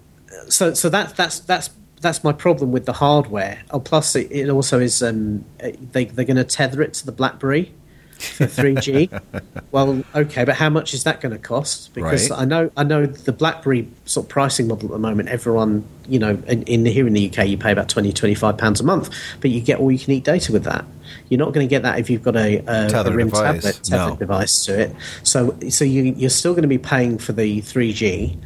[0.49, 3.63] so so that's that's that's that's my problem with the hardware.
[3.71, 7.13] Oh, plus it, it also is um, they they're going to tether it to the
[7.13, 7.73] BlackBerry
[8.19, 9.21] for 3G.
[9.71, 11.95] well, okay, but how much is that going to cost?
[11.95, 12.41] Because Right.
[12.41, 15.29] I know I know the BlackBerry sort of pricing model at the moment.
[15.29, 18.81] Everyone, you know, in, in here in the UK, you pay about 20, 25 pounds
[18.81, 20.85] a month, but you get all you can eat data with that.
[21.29, 23.63] You're not going to get that if you've got a, a, a RIM device.
[23.63, 24.17] tablet No.
[24.17, 24.97] device to it.
[25.23, 28.37] So so you, you're still going to be paying for the 3G.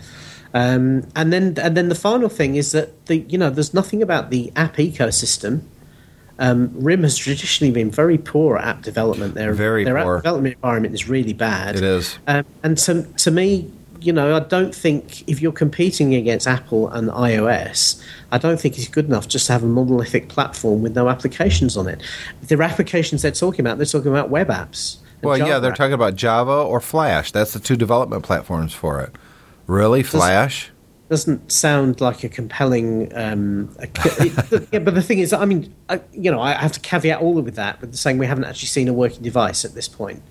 [0.54, 4.02] Um, and then and then the final thing is that the you know there's nothing
[4.02, 5.62] about the app ecosystem.
[6.42, 9.34] Um, RIM has traditionally been very poor at app development.
[9.34, 10.16] Their Very their poor.
[10.16, 11.76] app development environment is really bad.
[11.76, 12.18] It is.
[12.26, 16.88] Um, and to, to me, you know, I don't think if you're competing against Apple
[16.88, 18.02] and iOS,
[18.32, 21.76] I don't think it's good enough just to have a monolithic platform with no applications
[21.76, 22.02] on it.
[22.42, 24.96] The applications they're talking about, they're talking about web apps.
[25.22, 25.76] Well, yeah, they're apps.
[25.76, 27.30] talking about Java or Flash.
[27.30, 29.12] That's the two development platforms for it.
[29.68, 30.71] Really, Flash?
[31.12, 33.14] Doesn't sound like a compelling.
[33.14, 33.86] Um, a,
[34.24, 37.20] it, yeah, but the thing is, I mean, I, you know, I have to caveat
[37.20, 40.22] all with that with saying we haven't actually seen a working device at this point.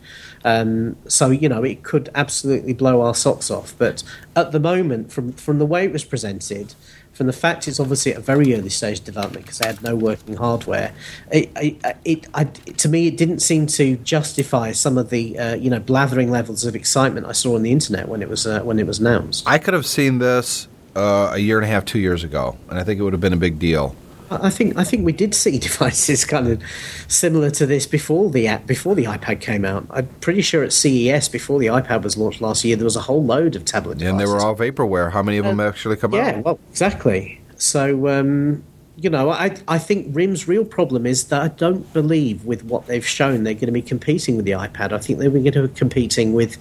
[0.44, 3.76] Um, so you know, it could absolutely blow our socks off.
[3.78, 4.02] But
[4.36, 6.74] at the moment, from from the way it was presented,
[7.14, 9.84] from the fact it's obviously at a very early stage of development because they had
[9.84, 10.96] no working hardware,
[11.32, 15.56] it, it, it I, to me it didn't seem to justify some of the uh,
[15.58, 18.62] you know blathering levels of excitement I saw on the internet when it was uh,
[18.62, 19.44] when it was announced.
[19.48, 22.80] I could have seen this uh, a year and a half, two years ago, and
[22.80, 23.96] I think it would have been a big deal.
[24.32, 26.64] I think I think we did see devices kind of
[27.08, 29.86] similar to this before the app before the iPad came out.
[29.90, 33.02] I'm pretty sure at CES before the iPad was launched last year, there was a
[33.02, 34.12] whole load of tablet devices.
[34.12, 35.12] And they were all vaporware.
[35.12, 36.36] How many of them actually come yeah, out?
[36.36, 37.42] Yeah, well, exactly.
[37.58, 38.64] So um,
[38.98, 42.88] you know, I I think RIM's real problem is that I don't believe with what
[42.88, 44.92] they've shown they're going to be competing with the iPad.
[44.92, 46.58] I think they're going to be competing with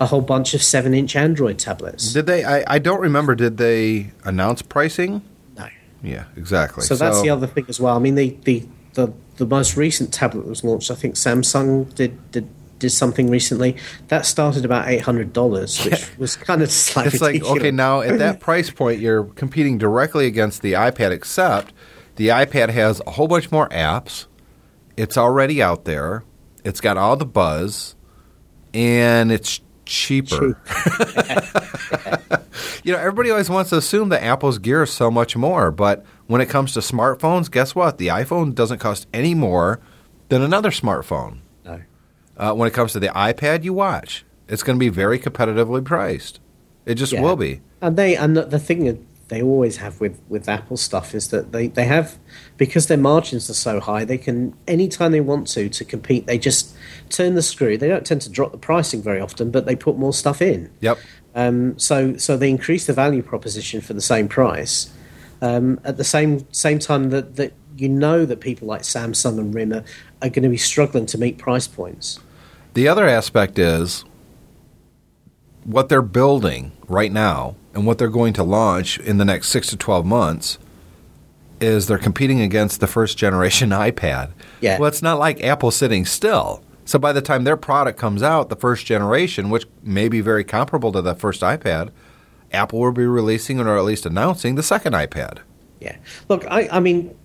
[0.00, 2.12] a whole bunch of seven-inch Android tablets.
[2.12, 2.44] Did they?
[2.44, 3.34] I, I don't remember.
[3.34, 5.22] Did they announce pricing?
[5.56, 5.68] No.
[6.02, 6.84] Yeah, exactly.
[6.84, 7.96] So that's the other thing as well.
[7.96, 11.94] I mean, the the, the, the most recent tablet that was launched, I think Samsung
[11.94, 13.76] did did, did something recently.
[14.08, 17.70] That started about eight hundred dollars, which was kind of just like It's like okay,
[17.70, 21.10] now at that price point, you're competing directly against the iPad.
[21.10, 21.72] Except
[22.16, 24.26] the iPad has a whole bunch more apps.
[24.96, 26.24] It's already out there.
[26.64, 27.96] It's got all the buzz,
[28.72, 30.46] and it's cheaper.
[32.84, 36.04] you know, everybody always wants to assume that Apple's gear is so much more, but
[36.26, 37.98] when it comes to smartphones, guess what?
[37.98, 39.80] The iPhone doesn't cost any more
[40.28, 41.38] than another smartphone.
[42.36, 44.24] Uh, when it comes to the iPad, you watch.
[44.48, 46.40] It's going to be very competitively priced.
[46.84, 47.22] It just Yeah.
[47.22, 47.60] will be.
[47.80, 51.28] And they and the, the thing that they always have with with Apple stuff is
[51.28, 52.18] that they they have
[52.56, 56.38] because their margins are so high, they can anytime they want to to compete, they
[56.38, 56.74] just
[57.08, 57.78] turn the screw.
[57.78, 60.70] They don't tend to drop the pricing very often, but they put more stuff in.
[60.80, 60.98] Yep.
[61.34, 64.90] Um, so so they increase the value proposition for the same price.
[65.40, 69.54] Um, at the same same time that, that you know that people like Samsung and
[69.54, 69.84] RIM are,
[70.22, 72.20] are going to be struggling to meet price points.
[72.74, 74.04] The other aspect is
[75.64, 79.68] what they're building right now and what they're going to launch in the next six
[79.68, 80.58] to 12 months
[81.60, 84.32] is they're competing against the first generation iPad.
[84.60, 84.78] Yeah.
[84.78, 86.62] Well, it's not like Apple sitting still.
[86.84, 90.44] So by the time their product comes out, the first generation, which may be very
[90.44, 91.90] comparable to the first iPad,
[92.52, 95.38] Apple will be releasing or at least announcing the second iPad.
[95.80, 95.96] Yeah.
[96.28, 97.16] Look, I, I mean,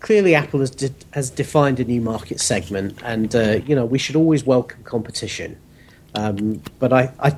[0.00, 3.98] clearly Apple has de- has defined a new market segment, and uh, you know we
[3.98, 5.56] should always welcome competition.
[6.14, 7.36] Um, but I, I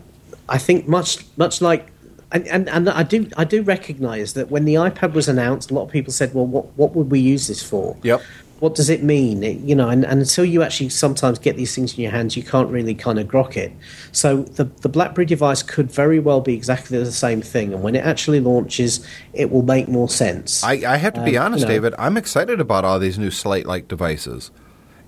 [0.49, 1.91] I think much much like
[2.33, 5.75] and, and and I do I do recognise that when the iPad was announced, a
[5.75, 8.23] lot of people said, "Well, what what would we use this for?" Yep.
[8.63, 9.43] What does it mean?
[9.43, 12.37] It- you know, and, and until you actually sometimes get these things in your hands,
[12.37, 13.73] you can't really kind of grok it.
[14.13, 17.95] So the the BlackBerry device could very well be exactly the same thing, and when
[17.97, 20.63] it actually launches, it will make more sense.
[20.63, 21.75] I, I have to be Um, honest, you know.
[21.75, 21.95] David.
[21.99, 24.53] I'm excited about all these new Slate-like devices,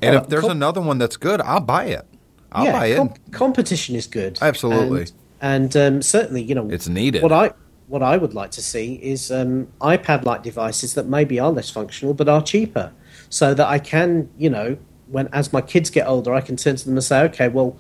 [0.03, 2.05] and Uh, if there's com- another one that's good, I'll buy it.
[2.51, 2.97] I'll yeah, buy it.
[2.97, 4.33] com- competition is good.
[4.43, 5.07] Absolutely.
[5.41, 7.23] and, and um, certainly, you know, It's needed.
[7.23, 7.53] What I
[7.87, 12.15] what I would like to see is um, iPad-like devices that maybe are less functional
[12.15, 12.91] but are cheaper,
[13.35, 16.77] so that I can, you know, when as my kids get older, I can turn
[16.77, 17.77] to them and say, okay, well,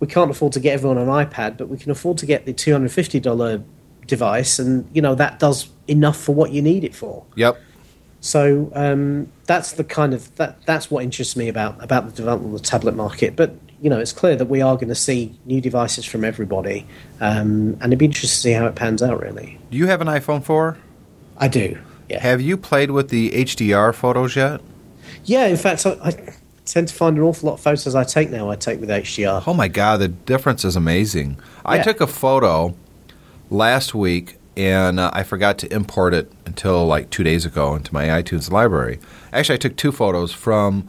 [0.00, 2.54] we can't afford to get everyone an iPad, but we can afford to get the
[2.54, 3.62] two hundred fifty dollar
[4.06, 7.22] device, and you know that does enough for what you need it for.
[7.36, 7.60] Yep.
[8.20, 12.54] So um, that's the kind of that that's what interests me about about the development
[12.54, 13.36] of the tablet market.
[13.36, 16.86] But you know, it's clear that we are going to see new devices from everybody,
[17.20, 19.20] um, and it'd be interesting to see how it pans out.
[19.20, 20.78] Really, Do you have an iPhone 4?
[21.36, 21.78] I do.
[22.08, 24.60] Yeah, Have you played with the HDR photos yet?
[25.24, 25.46] Yeah.
[25.46, 26.32] In fact, I, I
[26.64, 28.50] tend to find an awful lot of photos I take now.
[28.50, 29.42] I take with HDR.
[29.46, 31.38] Oh my God, the difference is amazing.
[31.64, 32.74] I took a photo
[33.50, 37.92] last week and uh, I forgot to import it until like two days ago into
[37.92, 39.00] my iTunes library.
[39.32, 40.88] Actually, I took two photos from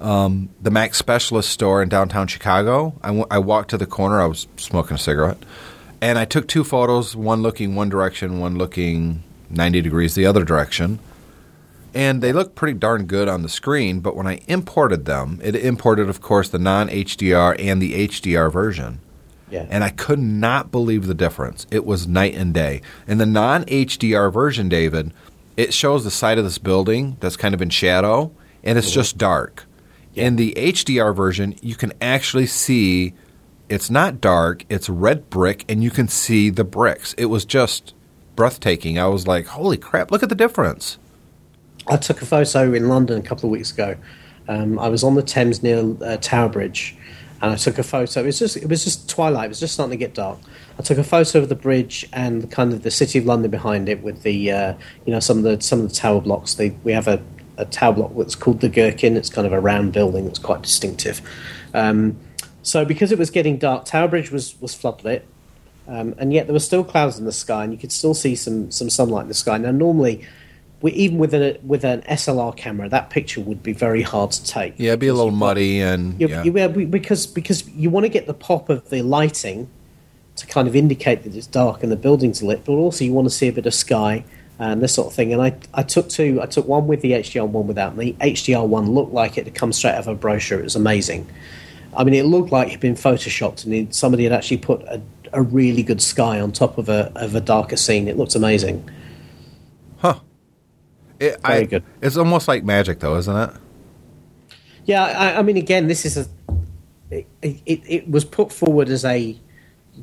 [0.00, 2.94] um, the Mac Specialist store in downtown Chicago.
[3.02, 5.38] I, w- I walked to the corner, I was smoking a cigarette,
[6.00, 10.44] and I took two photos one looking one direction, one looking 90 degrees the other
[10.44, 10.98] direction.
[11.94, 15.54] And they look pretty darn good on the screen, but when I imported them, it
[15.54, 19.00] imported, of course, the non HDR and the HDR version.
[19.50, 21.66] Yeah, And I could not believe the difference.
[21.70, 22.80] It was night and day.
[23.06, 25.12] In the non HDR version, David,
[25.58, 28.32] it shows the side of this building that's kind of in shadow,
[28.64, 28.94] and it's mm-hmm.
[28.94, 29.66] just dark.
[30.14, 30.24] Yeah.
[30.24, 33.12] In the HDR version, you can actually see
[33.68, 37.14] it's not dark, it's red brick, and you can see the bricks.
[37.14, 37.94] It was just
[38.36, 38.98] breathtaking.
[38.98, 40.98] I was like, holy crap, look at the difference.
[41.86, 43.96] I took a photo in London a couple of weeks ago.
[44.48, 46.96] Um, I was on the Thames near uh, Tower Bridge,
[47.40, 48.20] and I took a photo.
[48.20, 49.46] It was just it was just twilight.
[49.46, 50.38] It was just starting to get dark.
[50.78, 53.88] I took a photo of the bridge and kind of the city of London behind
[53.88, 54.74] it, with the uh,
[55.06, 56.54] you know some of the some of the tower blocks.
[56.54, 57.22] They, we have a,
[57.56, 59.16] a tower block that's called the Gherkin.
[59.16, 61.20] It's kind of a round building that's quite distinctive.
[61.74, 62.18] Um,
[62.62, 65.22] so because it was getting dark, Tower Bridge was was floodlit.
[65.88, 68.36] Um, and yet there were still clouds in the sky, and you could still see
[68.36, 69.58] some some sunlight in the sky.
[69.58, 70.24] Now, normally,
[70.82, 74.44] we, even with a with an SLR camera, that picture would be very hard to
[74.44, 74.74] take.
[74.76, 76.42] Yeah, it'd be a little muddy and you, yeah.
[76.42, 79.70] you, yeah, because because you want to get the pop of the lighting
[80.36, 83.26] to kind of indicate that it's dark and the buildings lit, but also you want
[83.26, 84.24] to see a bit of sky
[84.58, 85.32] and this sort of thing.
[85.32, 86.40] And I, I took two.
[86.40, 87.92] I took one with the HDR, one without.
[87.92, 90.60] And the HDR one looked like it had come straight out of a brochure.
[90.60, 91.28] It was amazing.
[91.96, 95.00] I mean, it looked like it had been photoshopped, and somebody had actually put a,
[95.32, 98.08] a really good sky on top of a of a darker scene.
[98.08, 98.88] It looked amazing.
[101.22, 101.84] It, Very I, good.
[102.00, 103.50] It's almost like magic, though, isn't it?
[104.86, 106.26] Yeah, I, I mean, again, this is a.
[107.10, 109.38] It, it, it was put forward as a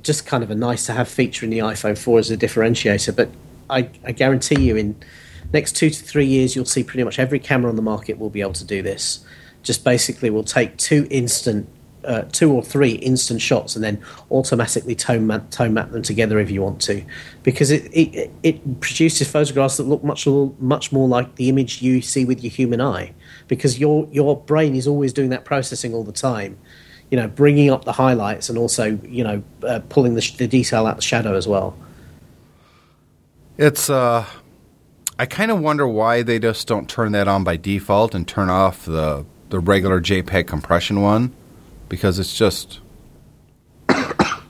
[0.02, 3.16] just kind of a nice to have feature in the iPhone 4 as a differentiator,
[3.16, 3.30] but
[3.70, 4.96] I, I guarantee you, in
[5.52, 8.30] next two to three years, you'll see pretty much every camera on the market will
[8.30, 9.26] be able to do this.
[9.64, 11.68] Just basically, we'll take two instant,
[12.06, 16.40] uh, two or three instant shots, and then automatically tone map, tone map them together
[16.40, 17.04] if you want to,
[17.44, 20.28] because it, it it produces photographs that look much
[20.60, 23.14] much more like the image you see with your human eye,
[23.48, 26.58] because your your brain is always doing that processing all the time
[27.10, 30.86] you know, bringing up the highlights and also, you know, uh, pulling the, the detail
[30.86, 31.76] out the shadow as well.
[33.58, 34.26] It's uh
[35.18, 38.50] I kind of wonder why they just don't turn that on by default and turn
[38.50, 41.36] off the the regular JPEG compression one
[41.90, 42.80] because it's just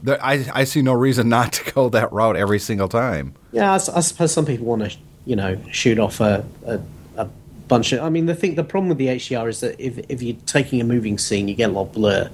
[0.08, 3.34] I I see no reason not to go that route every single time.
[3.52, 6.80] Yeah, I suppose some people want to, you know, shoot off a, a,
[7.18, 7.26] a
[7.68, 8.02] bunch of.
[8.02, 10.80] I mean, the thing, the problem with the HDR is that if if you're taking
[10.82, 12.30] a moving scene, you get a lot of blur.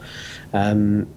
[0.53, 1.07] Um,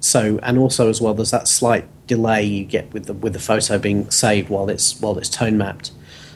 [0.00, 3.38] so, and also as well, there's that slight delay you get with the with the
[3.38, 5.92] photo being saved while it's while it's tone mapped.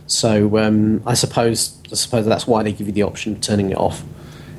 [0.07, 3.71] So, um, I suppose I suppose that's why they give you the option of turning
[3.71, 4.03] it off.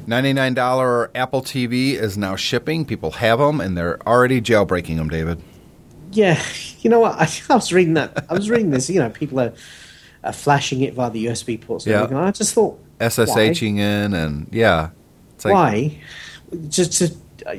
[0.08, 2.86] $99 Apple TV is now shipping.
[2.86, 5.42] People have them and they're already jailbreaking them, David.
[6.12, 6.42] Yeah,
[6.80, 7.14] you know what?
[7.14, 8.26] I, I was reading that.
[8.30, 8.90] I was reading this.
[8.90, 9.54] You know, people are,
[10.24, 11.86] are flashing it via the USB ports.
[11.86, 12.08] Yeah.
[12.12, 14.90] I just thought, SSHing in and yeah.
[15.36, 16.00] It's like why?
[16.70, 17.14] Just to,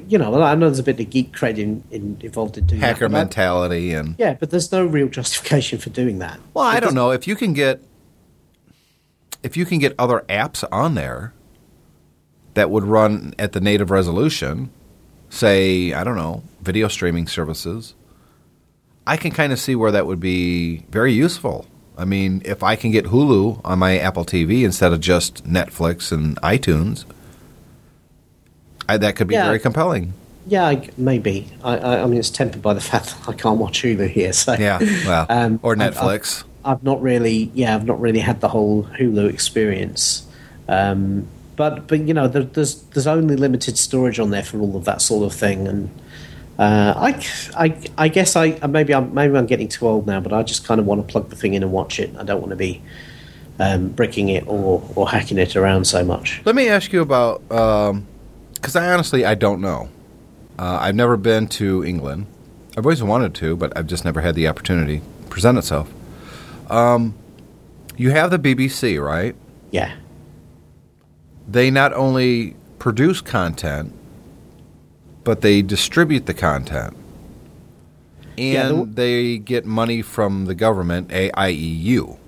[0.08, 2.80] you know, I know there's a bit of geek cred in, in, involved in doing
[2.80, 3.10] hacker that.
[3.10, 6.40] mentality and Yeah, but there's no real justification for doing that.
[6.54, 7.82] Well, I don't know if you can get
[9.42, 11.32] if you can get other apps on there
[12.54, 14.70] that would run at the native resolution,
[15.30, 17.94] say I don't know video streaming services.
[19.06, 21.66] I can kind of see where that would be very useful.
[21.96, 26.12] I mean, if I can get Hulu on my Apple TV instead of just Netflix
[26.12, 27.04] and iTunes,
[28.88, 29.46] I, that could be Yeah.
[29.46, 30.12] very compelling.
[30.46, 31.48] Yeah, I, maybe.
[31.62, 34.32] I, I, I mean, it's tempered by the fact that I can't watch Hulu here.
[34.32, 36.44] So Yeah, well, Um, or I've- I've- Netflix.
[36.64, 40.26] I've not really, yeah, I've not really had the whole Hulu experience.
[40.68, 41.26] Um,
[41.58, 44.84] but but you know, there, there's there's only limited storage on there for all of
[44.84, 45.90] that sort of thing, and
[46.56, 50.32] uh, I, I I guess I maybe I'm maybe I'm getting too old now, but
[50.32, 52.14] I just kind of want to plug the thing in and watch it.
[52.16, 52.80] I don't want to be
[53.58, 56.40] um, bricking it or or hacking it around so much.
[56.44, 59.88] Let me ask you about because I honestly I don't know.
[60.60, 62.26] Uh, I've never been to England.
[62.76, 65.92] I've always wanted to, but I've just never had the opportunity present itself.
[66.70, 67.14] Um,
[67.96, 69.34] you have the BBC, right?
[69.72, 69.96] Yeah,
[71.48, 73.92] They not only produce content,
[75.24, 76.94] but they distribute the content,
[78.36, 82.18] and Yeah, the- they get money from the government, a- i.e., you.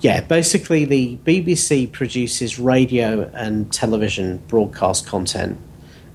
[0.00, 5.58] Yeah, basically, the BBC produces radio and television broadcast content,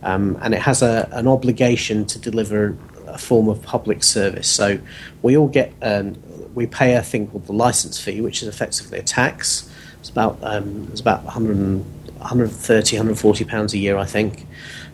[0.01, 2.75] um, and it has a, an obligation to deliver
[3.07, 4.47] a form of public service.
[4.47, 4.79] So
[5.21, 6.15] we all get, um,
[6.55, 9.69] we pay a thing called the license fee, which is effectively a tax.
[9.99, 11.85] It's about um, it's about 100, and-
[12.25, 14.47] 130, 140 pounds a year, I think,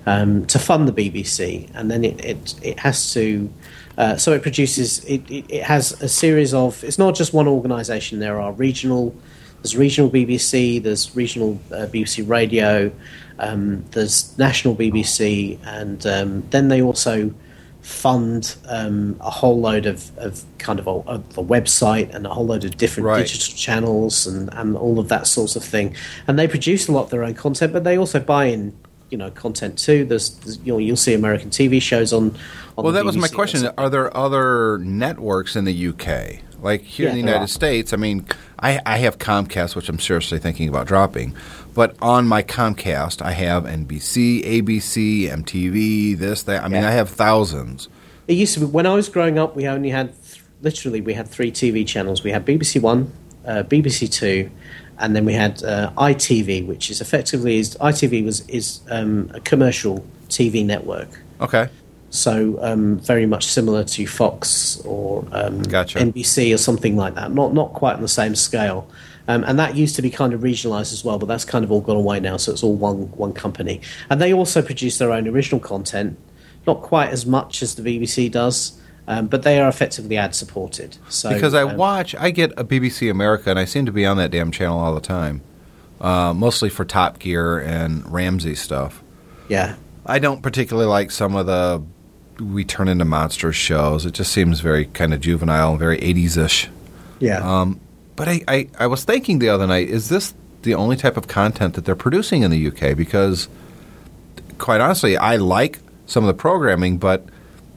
[0.05, 3.51] um, to fund the BBC, and then it it, it has to.
[3.97, 5.03] Uh, so it produces.
[5.05, 6.83] It, it, it has a series of.
[6.83, 8.19] It's not just one organisation.
[8.19, 9.15] There are regional.
[9.61, 10.81] There's regional BBC.
[10.83, 12.91] There's regional uh, BBC Radio.
[13.39, 17.33] Um, there's national BBC, and um, then they also
[17.91, 22.29] fund um, a whole load of, of kind of a, of a website and a
[22.29, 23.27] whole load of different Right.
[23.27, 25.95] digital channels and, and all of that sort of thing.
[26.27, 28.73] And they produce a lot of their own content, but they also buy in,
[29.09, 30.05] you know, content too.
[30.05, 32.31] There's, there's you know, you'll see American TV shows on.
[32.77, 33.69] on Well, that was my question.
[33.77, 36.41] Are there other networks in the UK?
[36.61, 37.47] Like here in the United are.
[37.47, 38.25] States, I mean,
[38.59, 41.35] I, I have Comcast, which I'm seriously thinking about dropping.
[41.73, 46.63] But on my Comcast, I have NBC, ABC, MTV, this, that.
[46.63, 46.89] I mean, Yeah.
[46.89, 47.87] I have thousands.
[48.27, 49.55] It used to be when I was growing up.
[49.55, 52.23] We only had th- literally we had three TV channels.
[52.23, 53.11] We had BBC One,
[53.45, 54.49] uh, BBC Two,
[54.99, 59.39] and then we had uh, ITV, which is effectively is ITV was is um, a
[59.39, 61.09] commercial TV network.
[61.39, 61.69] Okay.
[62.09, 65.99] So um, very much similar to Fox or um, Gotcha.
[65.99, 67.31] NBC or something like that.
[67.31, 68.87] Not not quite on the same scale.
[69.27, 71.71] Um, and that used to be kind of regionalized as well, but that's kind of
[71.71, 72.37] all gone away now.
[72.37, 76.17] So it's all one one company, and they also produce their own original content.
[76.67, 80.97] Not quite as much as the BBC does, um, but they are effectively ad supported.
[81.09, 84.05] So Because I um, watch, I get a BBC America, and I seem to be
[84.05, 85.41] on that damn channel all the time,
[85.99, 89.03] uh, mostly for Top Gear and Ramsay stuff.
[89.49, 91.83] yeah, I don't particularly like some of the
[92.41, 94.05] we turn into monsters shows.
[94.05, 96.69] It just seems very kind of juvenile and very 80s ish.
[97.19, 97.37] yeah.
[97.37, 97.79] Um,
[98.15, 101.27] but I, I, I was thinking the other night, is this the only type of
[101.27, 102.95] content that they're producing in the UK?
[102.95, 103.47] Because,
[104.57, 107.25] quite honestly, I like some of the programming, but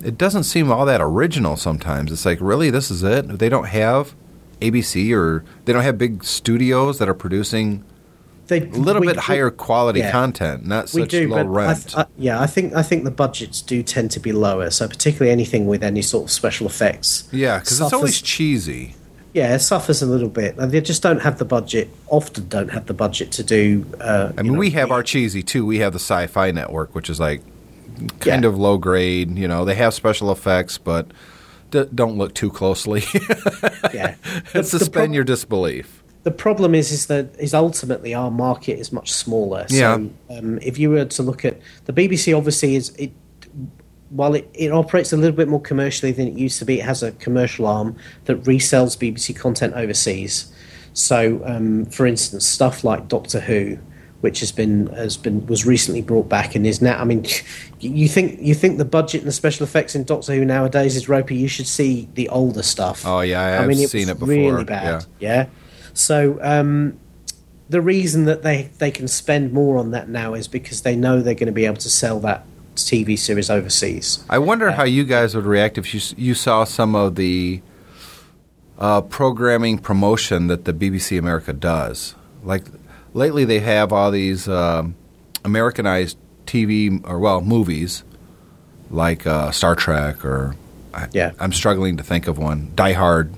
[0.02, 2.12] it doesn't seem all that original sometimes.
[2.12, 3.38] It's like, really, this is it?
[3.38, 4.14] They don't have
[4.60, 7.84] ABC or they don't have big studios that are producing
[8.48, 10.10] They, a little we- bit higher quality yeah.
[10.10, 11.82] content, not we such do, low I rent.
[11.84, 14.70] th- I, yeah, I think I think the budgets do tend to be lower.
[14.70, 17.26] So particularly anything with any sort of special effects.
[17.32, 18.94] yeah, because it's always cheesy.
[19.34, 20.56] Yeah, it suffers a little bit.
[20.56, 21.90] They just don't have the budget.
[22.06, 23.84] Often don't have the budget to do.
[24.00, 25.66] Uh, I mean, know, we have our cheesy too.
[25.66, 27.42] We have the Sci-Fi Network, which is like
[28.20, 28.48] kind Yeah.
[28.48, 29.36] of low grade.
[29.36, 31.08] You know, they have special effects, but
[31.72, 33.02] d- don't look too closely.
[33.92, 34.14] Yeah,
[34.62, 36.02] Suspend prob- your disbelief.
[36.24, 39.66] The problem is, is that is ultimately our market is much smaller.
[39.68, 39.94] Yeah.
[40.30, 43.12] Um, if you were to look at the BBC, obviously is it
[44.14, 46.84] while it, it operates a little bit more commercially than it used to be, it
[46.84, 47.96] has a commercial arm
[48.26, 50.52] that resells BBC content overseas.
[50.92, 53.76] So, um, for instance, stuff like Doctor Who,
[54.20, 56.96] which has been has been was recently brought back and is now.
[57.00, 57.26] I mean,
[57.80, 61.08] you think you think the budget and the special effects in Doctor Who nowadays is
[61.08, 61.34] ropey.
[61.34, 63.04] You should see the older stuff.
[63.04, 65.04] Oh, yeah, I have mean, it seen it before, Really bad.
[65.18, 65.48] Yeah.
[65.92, 67.00] So um,
[67.68, 71.20] the reason that they they can spend more on that now is because they know
[71.20, 72.46] they're going to be able to sell that
[72.76, 74.24] TV series overseas.
[74.28, 77.60] I wonder how you guys would react if you you saw some of the
[78.78, 82.14] uh, programming promotion that the BBC America does.
[82.42, 82.64] Like
[83.12, 84.94] lately, they have all these um,
[85.44, 88.04] Americanized TV or well movies,
[88.90, 90.56] like uh, Star Trek or
[90.92, 91.32] I, Yeah.
[91.40, 92.70] I'm struggling to think of one.
[92.74, 93.32] Die Hard,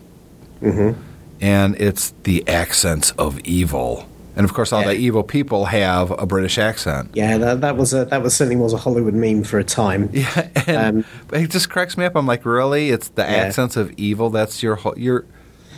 [0.62, 0.98] Mm-hmm.
[1.40, 4.08] and it's the accents of evil.
[4.36, 4.88] And of course, all Yeah.
[4.88, 7.10] the evil people have a British accent.
[7.14, 10.10] Yeah, that, that was a that was certainly was a Hollywood meme for a time.
[10.12, 12.14] Yeah, and Um, but it just cracks me up.
[12.14, 12.90] I'm like, really?
[12.90, 13.28] It's the Yeah.
[13.28, 14.28] accents of evil.
[14.30, 14.94] That's your whole.
[14.98, 15.24] You're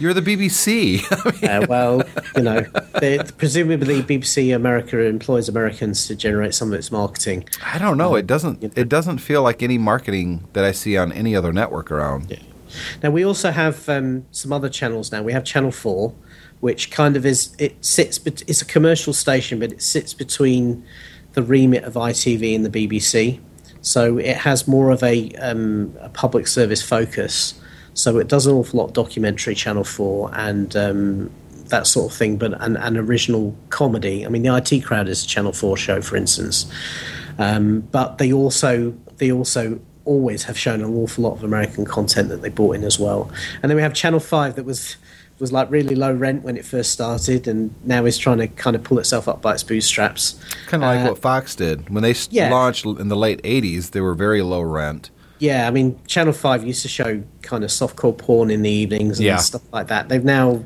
[0.00, 1.02] you're the BBC.
[1.10, 2.02] I mean, Uh, well,
[2.36, 2.64] you know,
[3.00, 7.44] they, presumably BBC America employs Americans to generate some of its marketing.
[7.74, 8.14] I don't know.
[8.14, 8.62] It doesn't.
[8.76, 12.30] It doesn't feel like any marketing that I see on any other network around.
[12.30, 12.38] Yeah.
[13.02, 15.10] Now we also have um, some other channels.
[15.10, 16.12] Now we have Channel Four,
[16.60, 18.18] which kind of is it sits.
[18.24, 20.84] It's a commercial station, but it sits between
[21.32, 23.40] the remit of ITV and the BBC.
[23.80, 27.54] So it has more of a, um, a public service focus.
[27.94, 31.30] So it does an awful lot documentary Channel Four and um,
[31.66, 34.24] that sort of thing, but an, an original comedy.
[34.24, 36.70] I mean, the IT Crowd is a Channel Four show, for instance.
[37.38, 42.30] Um, but they also they also always have shown an awful lot of American content
[42.30, 43.30] that they brought in as well.
[43.62, 44.96] And then we have Channel Five that was
[45.40, 48.74] was like really low rent when it first started, and now is trying to kind
[48.76, 50.40] of pull itself up by its bootstraps.
[50.66, 52.50] Kind of like Uh, what Fox did when they yeah.
[52.50, 53.90] launched in the late '80s.
[53.92, 55.10] They were very low rent.
[55.40, 59.18] Yeah, I mean, Channel Five used to show kind of softcore porn in the evenings
[59.18, 59.36] and Yeah.
[59.36, 60.08] stuff like that.
[60.08, 60.64] They've now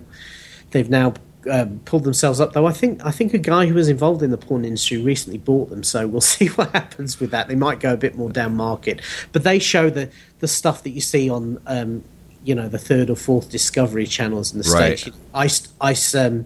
[0.71, 1.13] they've now
[1.51, 2.55] um, pulled themselves up.
[2.55, 5.39] Though I think I think a guy who was involved in the porn industry recently
[5.39, 5.83] bought them.
[5.83, 7.49] So we'll see what happens with that.
[7.49, 9.03] They might go a bit more down market,
[9.33, 10.09] but they show the
[10.39, 11.61] the stuff that you see on.
[11.67, 12.05] Um,
[12.45, 14.99] you know the third or fourth Discovery channels in the Right.
[14.99, 16.45] states, ice, ice, um,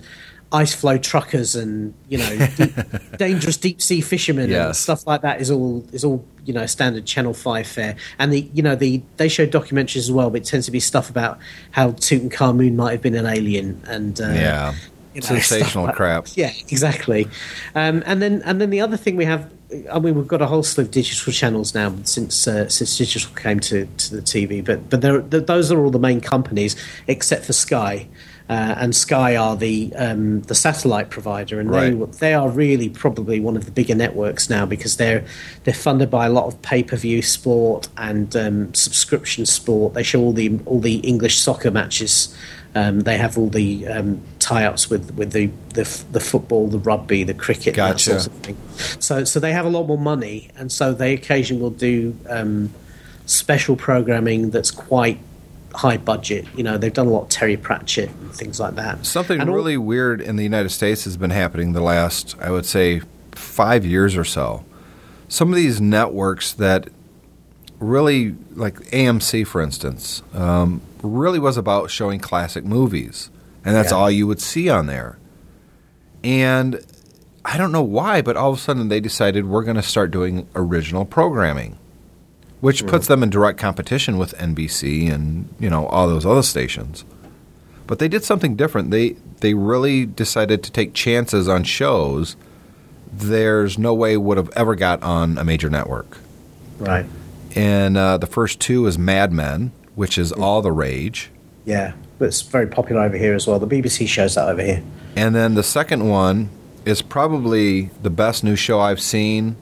[0.52, 2.74] ice flow truckers, and you know deep,
[3.18, 7.04] dangerous deep sea fishermen and stuff like that is all is all you know standard
[7.06, 7.96] Channel Five fare.
[8.18, 10.80] And the you know the they show documentaries as well, but it tends to be
[10.80, 11.38] stuff about
[11.72, 14.74] how Tutankhamun might have been an alien and uh, yeah,
[15.16, 16.26] you know, sensational like- crap.
[16.34, 17.28] Yeah, exactly.
[17.74, 19.50] Um, and then and then the other thing we have,
[19.92, 23.34] I mean, we've got a whole slew of digital channels now since uh, since digital
[23.34, 24.64] came to, to the TV.
[24.64, 25.00] But but
[25.46, 28.06] those are all the main companies except for Sky.
[28.48, 31.98] Uh, and Sky are the um, the satellite provider, and Right.
[31.98, 35.24] they they are really probably one of the bigger networks now because they're
[35.64, 39.94] they're funded by a lot of pay per view sport and um, subscription sport.
[39.94, 42.32] They show all the all the English soccer matches.
[42.76, 47.24] Um, they have all the um, tie-ups with, with the, the the football, the rugby,
[47.24, 48.56] the cricket, and that sort of thing.
[49.00, 52.70] So so they have a lot more money, and so they occasionally will do um,
[53.26, 55.18] special programming that's quite
[55.74, 56.46] high budget.
[56.56, 59.04] You know, they've done a lot of Terry Pratchett and things like that.
[59.04, 62.50] Something And all- really weird in the United States has been happening the last, I
[62.50, 64.64] would say, five years or so.
[65.28, 66.88] Some of these networks that
[67.80, 73.28] really, like AMC, for instance, um, really was about showing classic movies,
[73.66, 73.98] and that's Yeah.
[73.98, 75.18] all you would see on there.
[76.24, 76.80] And
[77.44, 80.10] I don't know why, but all of a sudden they decided we're going to start
[80.10, 81.76] doing original programming,
[82.60, 87.04] which puts them in direct competition with NBC and you know all those other stations.
[87.86, 88.90] But they did something different.
[88.90, 92.36] They they really decided to take chances on shows
[93.12, 96.18] there's no way would have ever got on a major network.
[96.78, 97.06] Right.
[97.54, 101.30] And uh, the first two is Mad Men, which is all the rage.
[101.64, 103.58] Yeah, but it's very popular over here as well.
[103.58, 104.82] The BBC shows that over here.
[105.14, 106.50] And then the second one
[106.84, 109.56] is probably the best new show I've seen.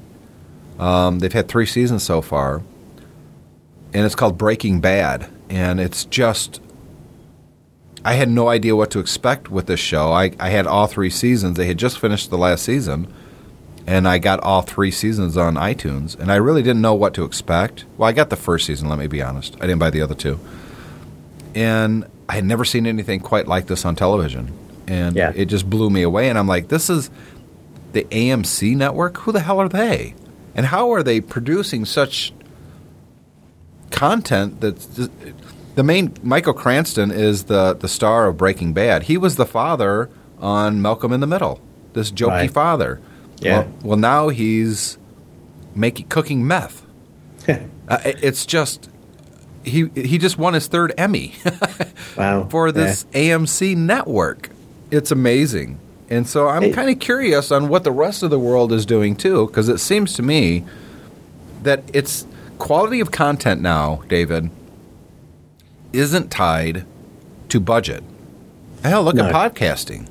[0.79, 2.63] Um, they've had three seasons so far,
[3.93, 5.31] and it's called Breaking Bad.
[5.49, 6.61] And it's just,
[8.05, 10.13] I had no idea what to expect with this show.
[10.13, 11.57] I, I had all three seasons.
[11.57, 13.13] They had just finished the last season,
[13.87, 17.25] and I got all three seasons on iTunes, and I really didn't know what to
[17.25, 17.85] expect.
[17.97, 19.55] Well, I got the first season, let me be honest.
[19.57, 20.41] I didn't buy the other two.
[21.55, 24.53] And I had never seen anything quite like this on television.
[24.87, 25.33] And Yeah.
[25.35, 26.29] it just blew me away.
[26.29, 27.11] And I'm like, this is
[27.93, 29.19] the AMC network?
[29.19, 30.15] Who the hell are they?
[30.55, 32.33] And how are they producing such
[33.91, 35.11] content that's just,
[35.75, 39.05] the main Michael Cranston is the the star of Breaking Bad.
[39.05, 40.09] He was the father
[40.41, 41.61] on Malcolm in the Middle.
[41.95, 42.51] This jokey Right.
[42.51, 43.01] father.
[43.41, 43.59] Yeah.
[43.61, 44.99] Well, well, now he's
[45.75, 46.83] making cooking meth.
[47.87, 48.89] Uh, it- it's just
[49.65, 51.35] he he just won his third Emmy
[52.17, 52.47] wow.
[52.51, 54.51] for this AMC network.
[54.91, 55.79] It's amazing.
[56.11, 59.17] And so I'm kind of curious on what the rest of the world is doing
[59.17, 60.65] too because it seems to me
[61.63, 62.27] that it's
[62.59, 64.51] quality of content now, David,
[65.93, 66.85] isn't tied
[67.49, 68.05] to budget.
[68.83, 69.27] Hell, look No.
[69.27, 70.07] at podcasting.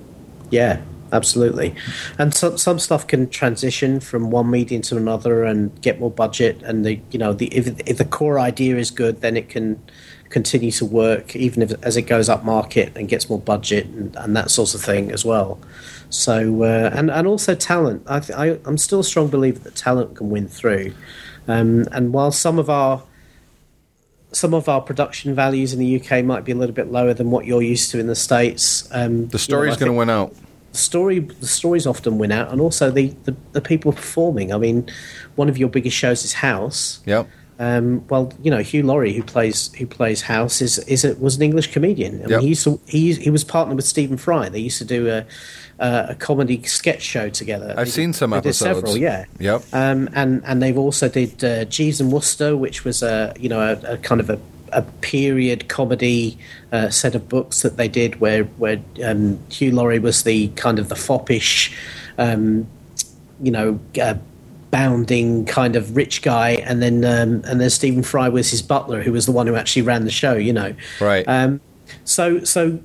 [0.49, 0.81] Yeah,
[1.13, 1.75] absolutely.
[2.17, 6.61] And some some stuff can transition from one medium to another and get more budget.
[6.63, 9.81] And the you know the if, if the core idea is good, then it can
[10.29, 14.15] continue to work even if as it goes up market and gets more budget and,
[14.15, 15.59] and that sort of thing as well.
[16.09, 18.03] So uh, and and also talent.
[18.07, 20.93] I, th- I I'm still a strong believer that talent can win through.
[21.47, 23.03] Um, and while some of our
[24.31, 27.29] some of our production values in the UK might be a little bit lower than
[27.31, 28.89] what you're used to in the states.
[28.91, 30.33] Um, The story's going to win out.
[30.73, 34.53] The story the stories often win out, and also the, the the people performing.
[34.53, 34.89] I mean,
[35.35, 36.99] one of your biggest shows is House.
[37.05, 37.29] Yep.
[37.59, 41.35] Um, well, you know, Hugh Laurie, who plays who plays House, is is a, was
[41.35, 42.23] an English comedian.
[42.23, 44.49] I mean, he used to, he he was partnered with Stephen Fry.
[44.49, 45.25] They used to do a
[45.79, 47.75] a, a comedy sketch show together.
[47.77, 48.79] I've They seen some they did episodes.
[48.79, 49.25] Several, yeah.
[49.39, 49.61] Yep.
[49.71, 53.59] Um, and and they've also did uh, Jeeves and Wooster, which was a you know
[53.59, 54.39] a, a kind of a,
[54.73, 56.37] a period comedy
[56.71, 60.79] uh, set of books that they did, where where um, Hugh Laurie was the kind
[60.79, 61.75] of the foppish,
[62.17, 62.67] um,
[63.41, 63.79] you know.
[64.01, 64.15] Uh,
[64.71, 69.03] bounding kind of rich guy and then um, and then Stephen Fry was his butler
[69.03, 71.23] who was the one who actually ran the show you know Right.
[71.27, 71.61] um,
[72.05, 72.79] so so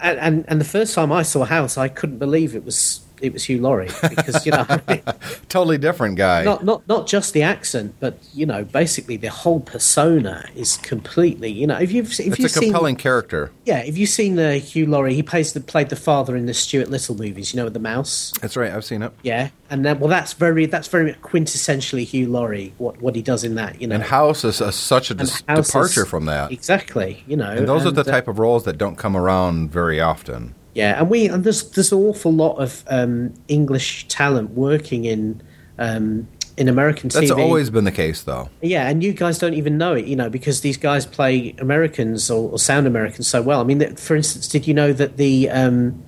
[0.00, 3.32] and, and and the first time I saw House I couldn't believe it was it
[3.32, 4.64] was Hugh Laurie because you know
[5.48, 6.44] totally different guy.
[6.44, 11.50] not not not just the accent, but you know, basically the whole persona is completely.
[11.50, 13.50] You know, if you've if it's you've a seen, compelling character.
[13.64, 16.54] yeah, if you've seen uh, Hugh Laurie, he plays the played the father in the
[16.54, 17.52] Stuart Little movies.
[17.52, 18.32] You know, with the mouse.
[18.40, 18.72] That's right.
[18.72, 19.12] I've seen it.
[19.22, 22.74] Yeah, and then well, that's very that's very quintessentially Hugh Laurie.
[22.78, 23.96] What what he does in that, you know.
[23.96, 26.52] And House is a, such a dis- departure is- from that.
[26.52, 27.50] Exactly, you know.
[27.50, 30.54] And those are the and, uh, type of roles that don't come around very often.
[30.78, 35.42] Yeah, and we and there's there's an awful lot of um, English talent working in
[35.76, 37.28] um, in American That's TV.
[37.30, 38.48] That's always been the case, though.
[38.62, 42.30] Yeah, and you guys don't even know it, you know, because these guys play Americans
[42.30, 43.60] or, or sound Americans so well.
[43.60, 46.00] I mean, for instance, did you know that the um,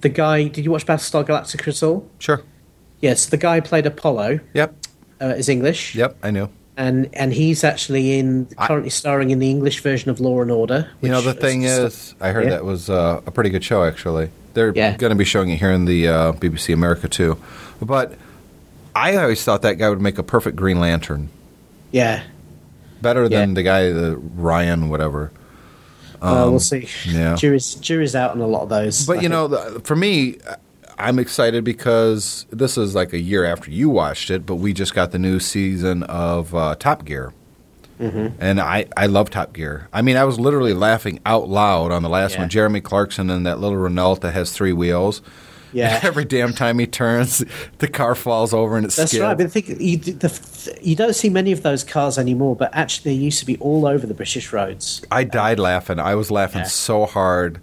[0.00, 0.48] the guy?
[0.48, 2.10] Did you watch Battlestar Galactica at all?
[2.18, 2.42] Sure.
[3.00, 4.74] Yes, the guy who played Apollo Yep.
[5.22, 5.94] uh, is English.
[5.94, 6.16] Yep.
[6.20, 6.48] I knew.
[6.80, 10.88] And and he's actually in currently starring in the English version of Law and Order.
[11.02, 12.50] You know, the thing is, I heard Yeah.
[12.50, 14.30] that was uh, a pretty good show, actually.
[14.54, 14.96] They're Yeah.
[14.96, 17.36] going to be showing it here in the uh, BBC America, too.
[17.82, 18.14] But
[18.96, 21.28] I always thought that guy would make a perfect Green Lantern.
[21.92, 22.22] yeah,
[23.02, 23.54] Better than Yeah.
[23.54, 25.30] the guy, the Ryan, whatever.
[26.22, 26.82] uh, we'll see.
[27.08, 27.34] Um, yeah.
[27.36, 29.06] jury's jury's out on a lot of those.
[29.06, 29.32] But I you think.
[29.32, 30.36] know, the, for me,
[31.00, 34.94] I'm excited because this is like a year after you watched it, but we just
[34.94, 37.32] got the new season of uh, Top Gear.
[37.98, 38.36] Mm-hmm.
[38.40, 39.88] And I, I love Top Gear.
[39.92, 42.40] I mean, I was literally laughing out loud on the last Yeah.
[42.40, 42.48] one.
[42.48, 45.20] Jeremy Clarkson and that little Renault that has three wheels.
[45.72, 46.00] yeah.
[46.04, 47.44] Every damn time he turns,
[47.78, 48.96] the car falls over and it's.
[48.96, 49.22] That's skids.
[49.22, 49.36] right.
[49.36, 53.20] But think you, the, you don't see many of those cars anymore, but actually they
[53.22, 55.02] used to be all over the British roads.
[55.10, 55.98] I died laughing.
[56.00, 56.68] I was laughing Yeah.
[56.68, 57.60] so hard.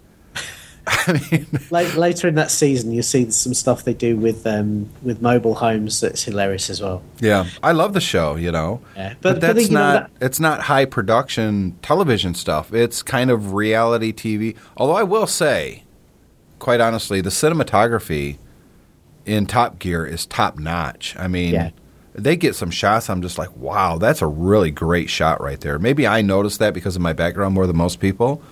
[1.06, 4.88] I mean, Late, later in that season, you see some stuff they do with um,
[5.02, 7.02] with mobile homes that's hilarious as well.
[7.20, 8.36] Yeah, I love the show.
[8.36, 9.14] You know, Yeah.
[9.20, 12.72] but, But- but that's you know, not it's not high production television stuff.
[12.72, 14.56] It's kind of reality TV.
[14.76, 15.84] Although I will say,
[16.58, 18.38] quite honestly, the cinematography
[19.26, 21.14] in Top Gear is top notch.
[21.18, 21.54] I mean.
[21.54, 21.70] Yeah.
[22.14, 23.08] They get some shots.
[23.08, 25.78] I'm just like, wow, that's a really great shot right there.
[25.78, 28.42] Maybe I noticed that because of my background more than most people,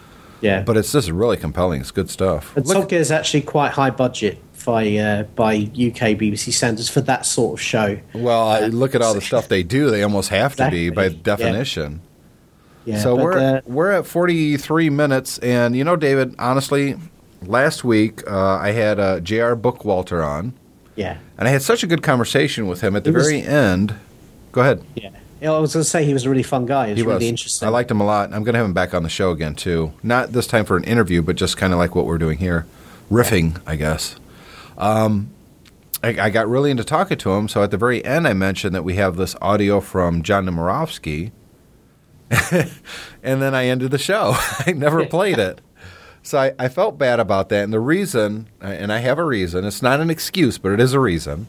[0.40, 1.80] Yeah, but it's just really compelling.
[1.80, 2.52] It's good stuff.
[2.54, 6.88] but Look- Top Gear is actually quite high budget by uh, by UK BBC standards
[6.88, 7.98] for that sort of show.
[8.14, 9.90] well, I look at all the stuff they do.
[9.90, 11.18] They almost have to be by Exactly.
[11.32, 11.36] Yeah.
[11.36, 12.00] definition.
[12.84, 16.96] Yeah, so but, we're uh, we're at 43 minutes, and you know, David, honestly,
[17.42, 19.56] last week uh, I had uh, J.R.
[19.56, 20.52] Bookwalter on,
[20.94, 23.94] yeah, and I had such a good conversation with him at the was- very end.
[24.52, 24.84] Go ahead.
[24.94, 25.10] yeah.
[25.42, 26.86] I was going to say he was a really fun guy.
[26.86, 27.24] He was He really was.
[27.28, 27.66] interesting.
[27.68, 28.32] I liked him a lot.
[28.32, 29.92] I'm going to have him back on the show again too.
[30.02, 32.66] Not this time for an interview, but just kind of like what we're doing here,
[33.10, 34.16] riffing, I guess.
[34.78, 35.30] Um,
[36.02, 38.74] I, I got really into talking to him, so at the very end, I mentioned
[38.74, 41.32] that we have this audio from John Nemirovsky,
[43.22, 44.34] and then I ended the show.
[44.66, 45.60] I never played it.
[46.22, 47.62] So I, I felt bad about that.
[47.64, 50.92] And the reason, and I have a reason, it's not an excuse, but it is
[50.92, 51.48] a reason,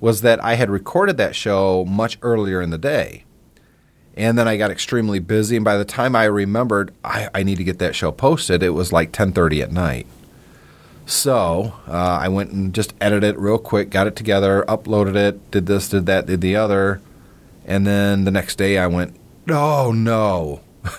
[0.00, 3.24] was that I had recorded that show much earlier in the day.
[4.18, 7.56] And then I got extremely busy, and by the time I remembered I, I need
[7.58, 10.06] to get that show posted, it was like 10:30 at night.
[11.06, 15.50] So uh, I went and just edited it real quick, got it together, uploaded it,
[15.52, 17.00] did this, did that, did the other,
[17.64, 19.14] and then the next day I went,
[19.48, 20.62] oh no,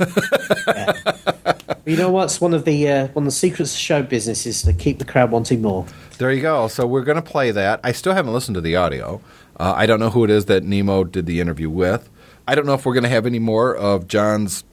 [1.85, 4.61] you know what's one of the uh, one of the secrets of show business is
[4.63, 5.85] to keep the crowd wanting more.
[6.17, 6.69] There you go.
[6.69, 7.81] So we're going to play that.
[7.83, 9.21] I still haven't listened to the audio.
[9.59, 12.09] Uh, I don't know who it is that Nemo did the interview with.
[12.49, 14.63] I don't know if we're going to have any more of John's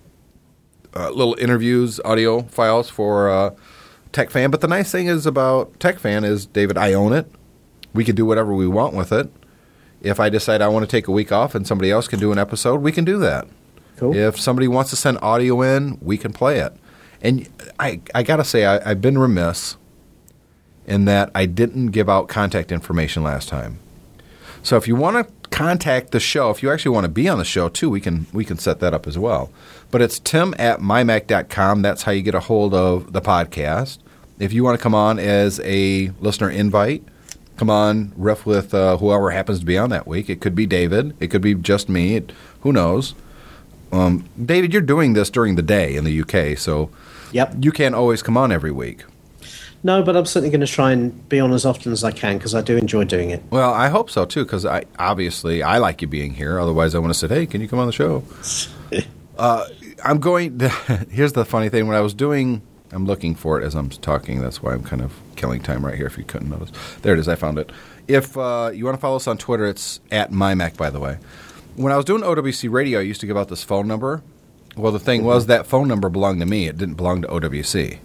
[0.95, 3.55] uh, little interviews, audio files for uh,
[4.13, 4.51] Tech Fan.
[4.51, 7.31] But the nice thing is about Tech Fan is, David, I own it.
[7.93, 9.31] We can do whatever we want with it.
[10.01, 12.33] If I decide I want to take a week off and somebody else can do
[12.33, 13.47] an episode, we can do that.
[13.99, 14.17] Cool.
[14.17, 16.73] If somebody wants to send audio in, we can play it.
[17.21, 17.47] And
[17.79, 19.77] I, I got to say, I, I've been remiss
[20.87, 23.81] in that I didn't give out contact information last time.
[24.63, 27.39] So if you want to contact the show, if you actually want to be on
[27.39, 29.51] the show too, we can we can set that up as well.
[29.91, 31.83] But it's tim at mymac.com.
[31.83, 33.99] That's how you get a hold of the podcast.
[34.39, 37.03] If you want to come on as a listener invite,
[37.57, 40.29] come on, riff with uh, whoever happens to be on that week.
[40.29, 41.17] It could be David.
[41.21, 42.17] It could be just me.
[42.17, 43.15] It, who knows?
[43.93, 46.91] Um, David, you're doing this during the day in the UK, so
[47.33, 47.57] Yep.
[47.61, 49.05] you can't always come on every week.
[49.87, 52.39] No, but I'm certainly going to try and be on as often as I can
[52.39, 53.41] because I do enjoy doing it.
[53.51, 56.59] Well, I hope so too, because I obviously I like you being here.
[56.59, 58.25] Otherwise, I want to say, "Hey, can you come on the show?"
[59.39, 59.65] uh,
[60.05, 60.59] I'm going.
[60.59, 60.69] To,
[61.11, 64.41] here's the funny thing: when I was doing, I'm looking for it as I'm talking.
[64.41, 66.07] That's why I'm kind of killing time right here.
[66.07, 66.73] If you couldn't notice,
[67.03, 67.29] there it is.
[67.29, 67.71] I found it.
[68.09, 70.77] If uh, you want to follow us on Twitter, it's at mymac.
[70.77, 71.19] By the way,
[71.77, 74.25] when I was doing OWC Radio, I used to give out this phone number.
[74.77, 76.67] Well, the thing was that phone number belonged to me.
[76.67, 78.01] It didn't belong to OWC.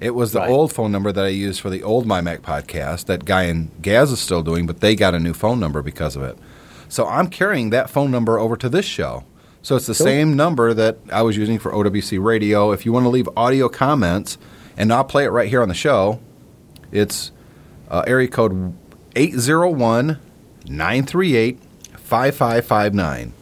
[0.00, 0.50] It was the Right.
[0.50, 4.10] old phone number that I used for the old MyMac podcast that Guy and Gaz
[4.12, 6.36] is still doing, but they got a new phone number because of it.
[6.88, 9.24] So I'm carrying that phone number over to this show.
[9.62, 10.04] So it's the Cool.
[10.06, 12.70] same number that I was using for OWC Radio.
[12.72, 14.38] If you want to leave audio comments,
[14.76, 16.20] and I'll play it right here on the show,
[16.92, 17.32] it's
[17.90, 18.74] uh, area code
[19.16, 20.18] 801
[20.68, 21.58] 938
[21.96, 23.32] 5559.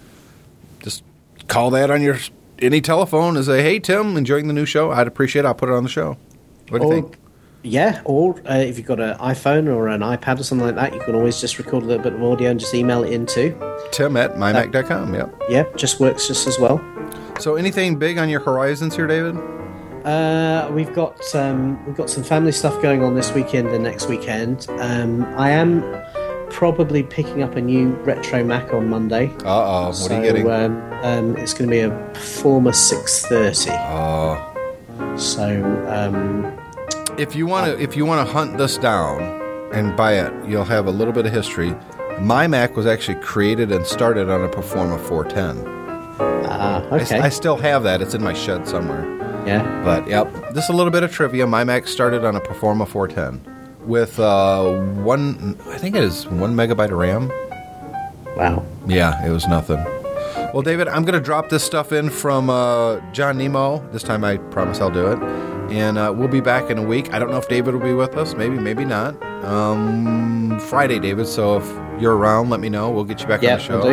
[0.82, 1.02] Just
[1.48, 2.16] call that on your
[2.60, 4.92] any telephone and say, "Hey Tim, enjoying the new show?
[4.92, 5.44] I'd appreciate.
[5.44, 5.48] it.
[5.48, 6.16] I'll put it on the show."
[6.68, 7.18] What do you think?
[7.62, 10.92] Yeah, or uh, if you've got an iPhone or an iPad or something like that,
[10.92, 13.52] you can always just record a little bit of audio and just email it into.
[13.90, 15.14] Tim at mymac.com.
[15.14, 15.34] Yep.
[15.48, 16.84] Yeah, just works just as well.
[17.40, 19.36] So, anything big on your horizons here, David?
[20.04, 24.08] Uh, we've got um, we've got some family stuff going on this weekend and next
[24.08, 24.66] weekend.
[24.78, 25.82] Um, I am
[26.50, 29.28] probably picking up a new retro Mac on Monday.
[29.42, 29.86] Uh oh.
[29.86, 30.50] What so are you getting?
[30.50, 33.70] Um, um, it's going to be a Performa 630.
[33.70, 34.53] Uh,
[35.16, 36.58] So um,
[37.18, 39.22] if you want to, if you want to hunt this down
[39.72, 41.74] and buy it, you'll have a little bit of history.
[42.20, 45.64] My Mac was actually created and started on a Performa 410.
[46.48, 48.00] ah, I s- okay, I, still have that.
[48.02, 49.04] It's in my shed somewhere.
[49.46, 49.82] yeah.
[49.84, 51.46] But yep, just a little bit of trivia.
[51.46, 55.56] My Mac started on a Performa 410 with uh, one.
[55.68, 57.30] I think it is one megabyte of RAM.
[58.36, 58.64] Wow.
[58.86, 59.78] Yeah, it was nothing.
[60.52, 63.78] Well, David, I'm going to drop this stuff in from uh, John Nemo.
[63.90, 65.18] This time I promise I'll do it.
[65.72, 67.12] And uh, we'll be back in a week.
[67.12, 68.34] I don't know if David will be with us.
[68.34, 69.20] Maybe, maybe not.
[69.44, 71.26] Um, Friday, David.
[71.26, 71.66] So if
[72.00, 72.90] you're around, let me know.
[72.90, 73.78] We'll get you back Yeah, on the show.
[73.78, 73.84] will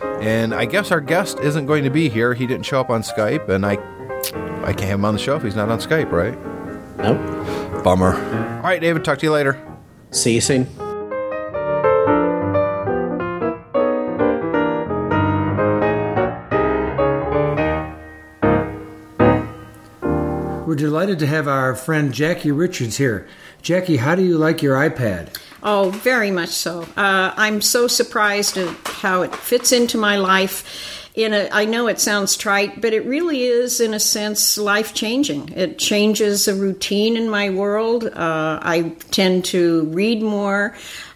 [0.00, 0.18] do.
[0.20, 2.34] And I guess our guest isn't going to be here.
[2.34, 3.72] He didn't show up on Skype, and I,
[4.64, 6.38] I can't have him on the show if he's not on Skype, right?
[6.98, 7.82] Nope.
[7.84, 8.14] Bummer.
[8.56, 9.04] All right, David.
[9.04, 9.60] Talk to you later.
[10.10, 10.66] See you soon.
[20.72, 23.28] We're delighted to have our friend Jackie Richards here.
[23.60, 25.28] Jackie, how do you like your iPad?
[25.62, 26.88] Oh, very much so.
[26.96, 31.10] Uh, I'm so surprised at how it fits into my life.
[31.14, 34.94] In a, I know it sounds trite, but it really is, in a sense, life
[34.94, 35.50] changing.
[35.50, 38.06] It changes a routine in my world.
[38.06, 40.74] Uh, I tend to read more.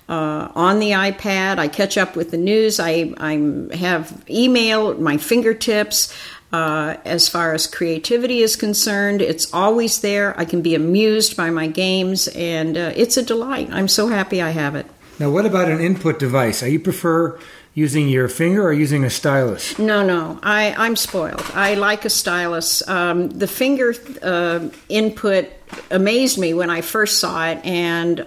[0.08, 2.78] Uh, on the iPad, I catch up with the news.
[2.78, 6.14] I I'm, have email at my fingertips.
[6.52, 10.38] Uh, as far as creativity is concerned, it's always there.
[10.38, 13.68] I can be amused by my games, and uh, it's a delight.
[13.72, 14.86] I'm so happy I have it.
[15.18, 16.62] Now, what about an input device?
[16.62, 17.38] Are you prefer
[17.76, 19.78] using your finger or using a stylus?
[19.78, 21.44] No, no, I, I'm spoiled.
[21.52, 22.82] I like a stylus.
[22.88, 25.50] Um, the finger uh, input
[25.90, 28.26] amazed me when I first saw it, and uh,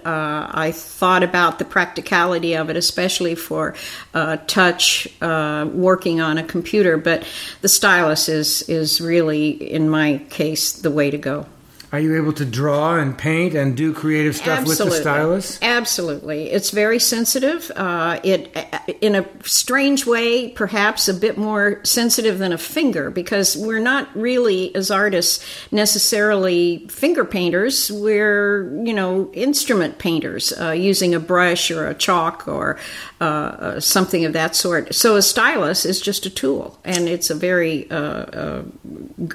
[0.54, 3.74] I thought about the practicality of it, especially for
[4.14, 6.96] uh, touch uh, working on a computer.
[6.96, 7.26] But
[7.60, 11.46] the stylus is is really, in my case, the way to go.
[11.92, 15.58] Are you able to draw and paint and do creative stuff with the stylus?
[15.60, 17.72] Absolutely, it's very sensitive.
[17.74, 18.56] Uh, it,
[19.00, 24.08] in a strange way, perhaps a bit more sensitive than a finger, because we're not
[24.14, 27.90] really, as artists, necessarily finger painters.
[27.90, 32.78] We're, you know, instrument painters uh, using a brush or a chalk or
[33.20, 34.94] uh, uh, something of that sort.
[34.94, 38.62] So a stylus is just a tool, and it's a very uh,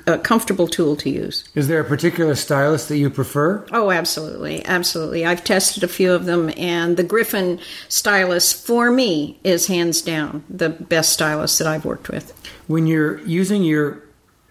[0.08, 1.44] uh, comfortable tool to use.
[1.54, 3.66] Is there a particular stylus that you prefer?
[3.72, 5.26] Oh, absolutely, absolutely.
[5.26, 10.44] I've tested a few of them, and the Griffin stylus for me is hands down
[10.50, 12.34] the best stylus that I've worked with.
[12.68, 14.02] When you're using your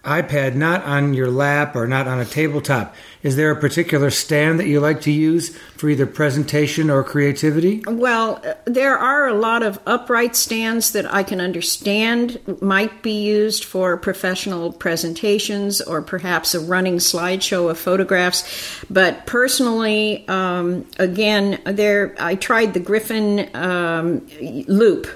[0.03, 2.93] iPad not on your lap or not on a tabletop,
[3.25, 7.83] is there a particular stand that you like to use for either presentation or creativity?
[7.87, 13.65] Well, there are a lot of upright stands that I can understand might be used
[13.65, 18.85] for professional presentations or perhaps a running slideshow of photographs.
[18.91, 24.27] But personally, um, again, there I tried the Griffin um,
[24.67, 25.07] loop,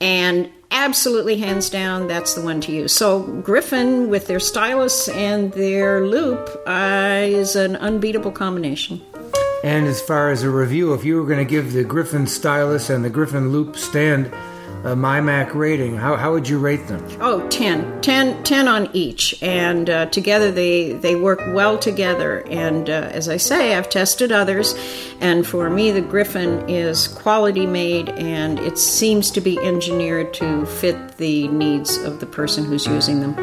[0.00, 2.92] and absolutely hands down, that's the one to use.
[2.92, 9.00] So Griffin with their stylus and their loop uh, is an unbeatable combination.
[9.62, 12.90] And as far as a review, if you were going to give the Griffin stylus
[12.90, 14.30] and the Griffin loop stand
[14.84, 17.02] a MyMac rating, how, how would you rate them?
[17.18, 18.02] Oh, 10.
[18.02, 19.42] 10, 10 on each.
[19.42, 22.46] And uh, together they, they work well together.
[22.50, 24.74] And uh, as I say, I've tested others.
[25.20, 30.66] And for me, the Griffin is quality made and it seems to be engineered to
[30.66, 33.34] fit the needs of the person who's using them.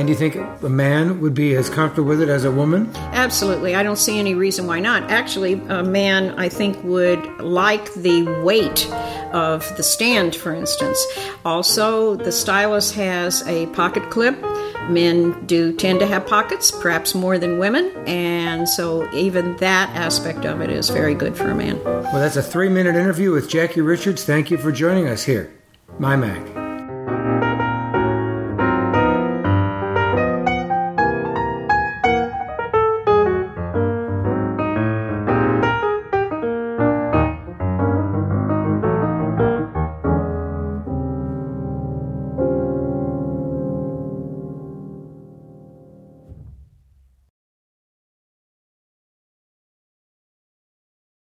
[0.00, 2.90] And do you think a man would be as comfortable with it as a woman?
[2.96, 3.74] Absolutely.
[3.74, 5.10] I don't see any reason why not.
[5.10, 8.90] Actually, a man, I think, would like the weight
[9.34, 10.98] of the stand, for instance.
[11.44, 14.42] Also, the stylus has a pocket clip.
[14.88, 20.46] Men do tend to have pockets, perhaps more than women, and so even that aspect
[20.46, 21.78] of it is very good for a man.
[21.84, 24.24] Well, that's a three minute interview with Jackie Richards.
[24.24, 25.52] Thank you for joining us here.
[25.98, 26.59] MyMac.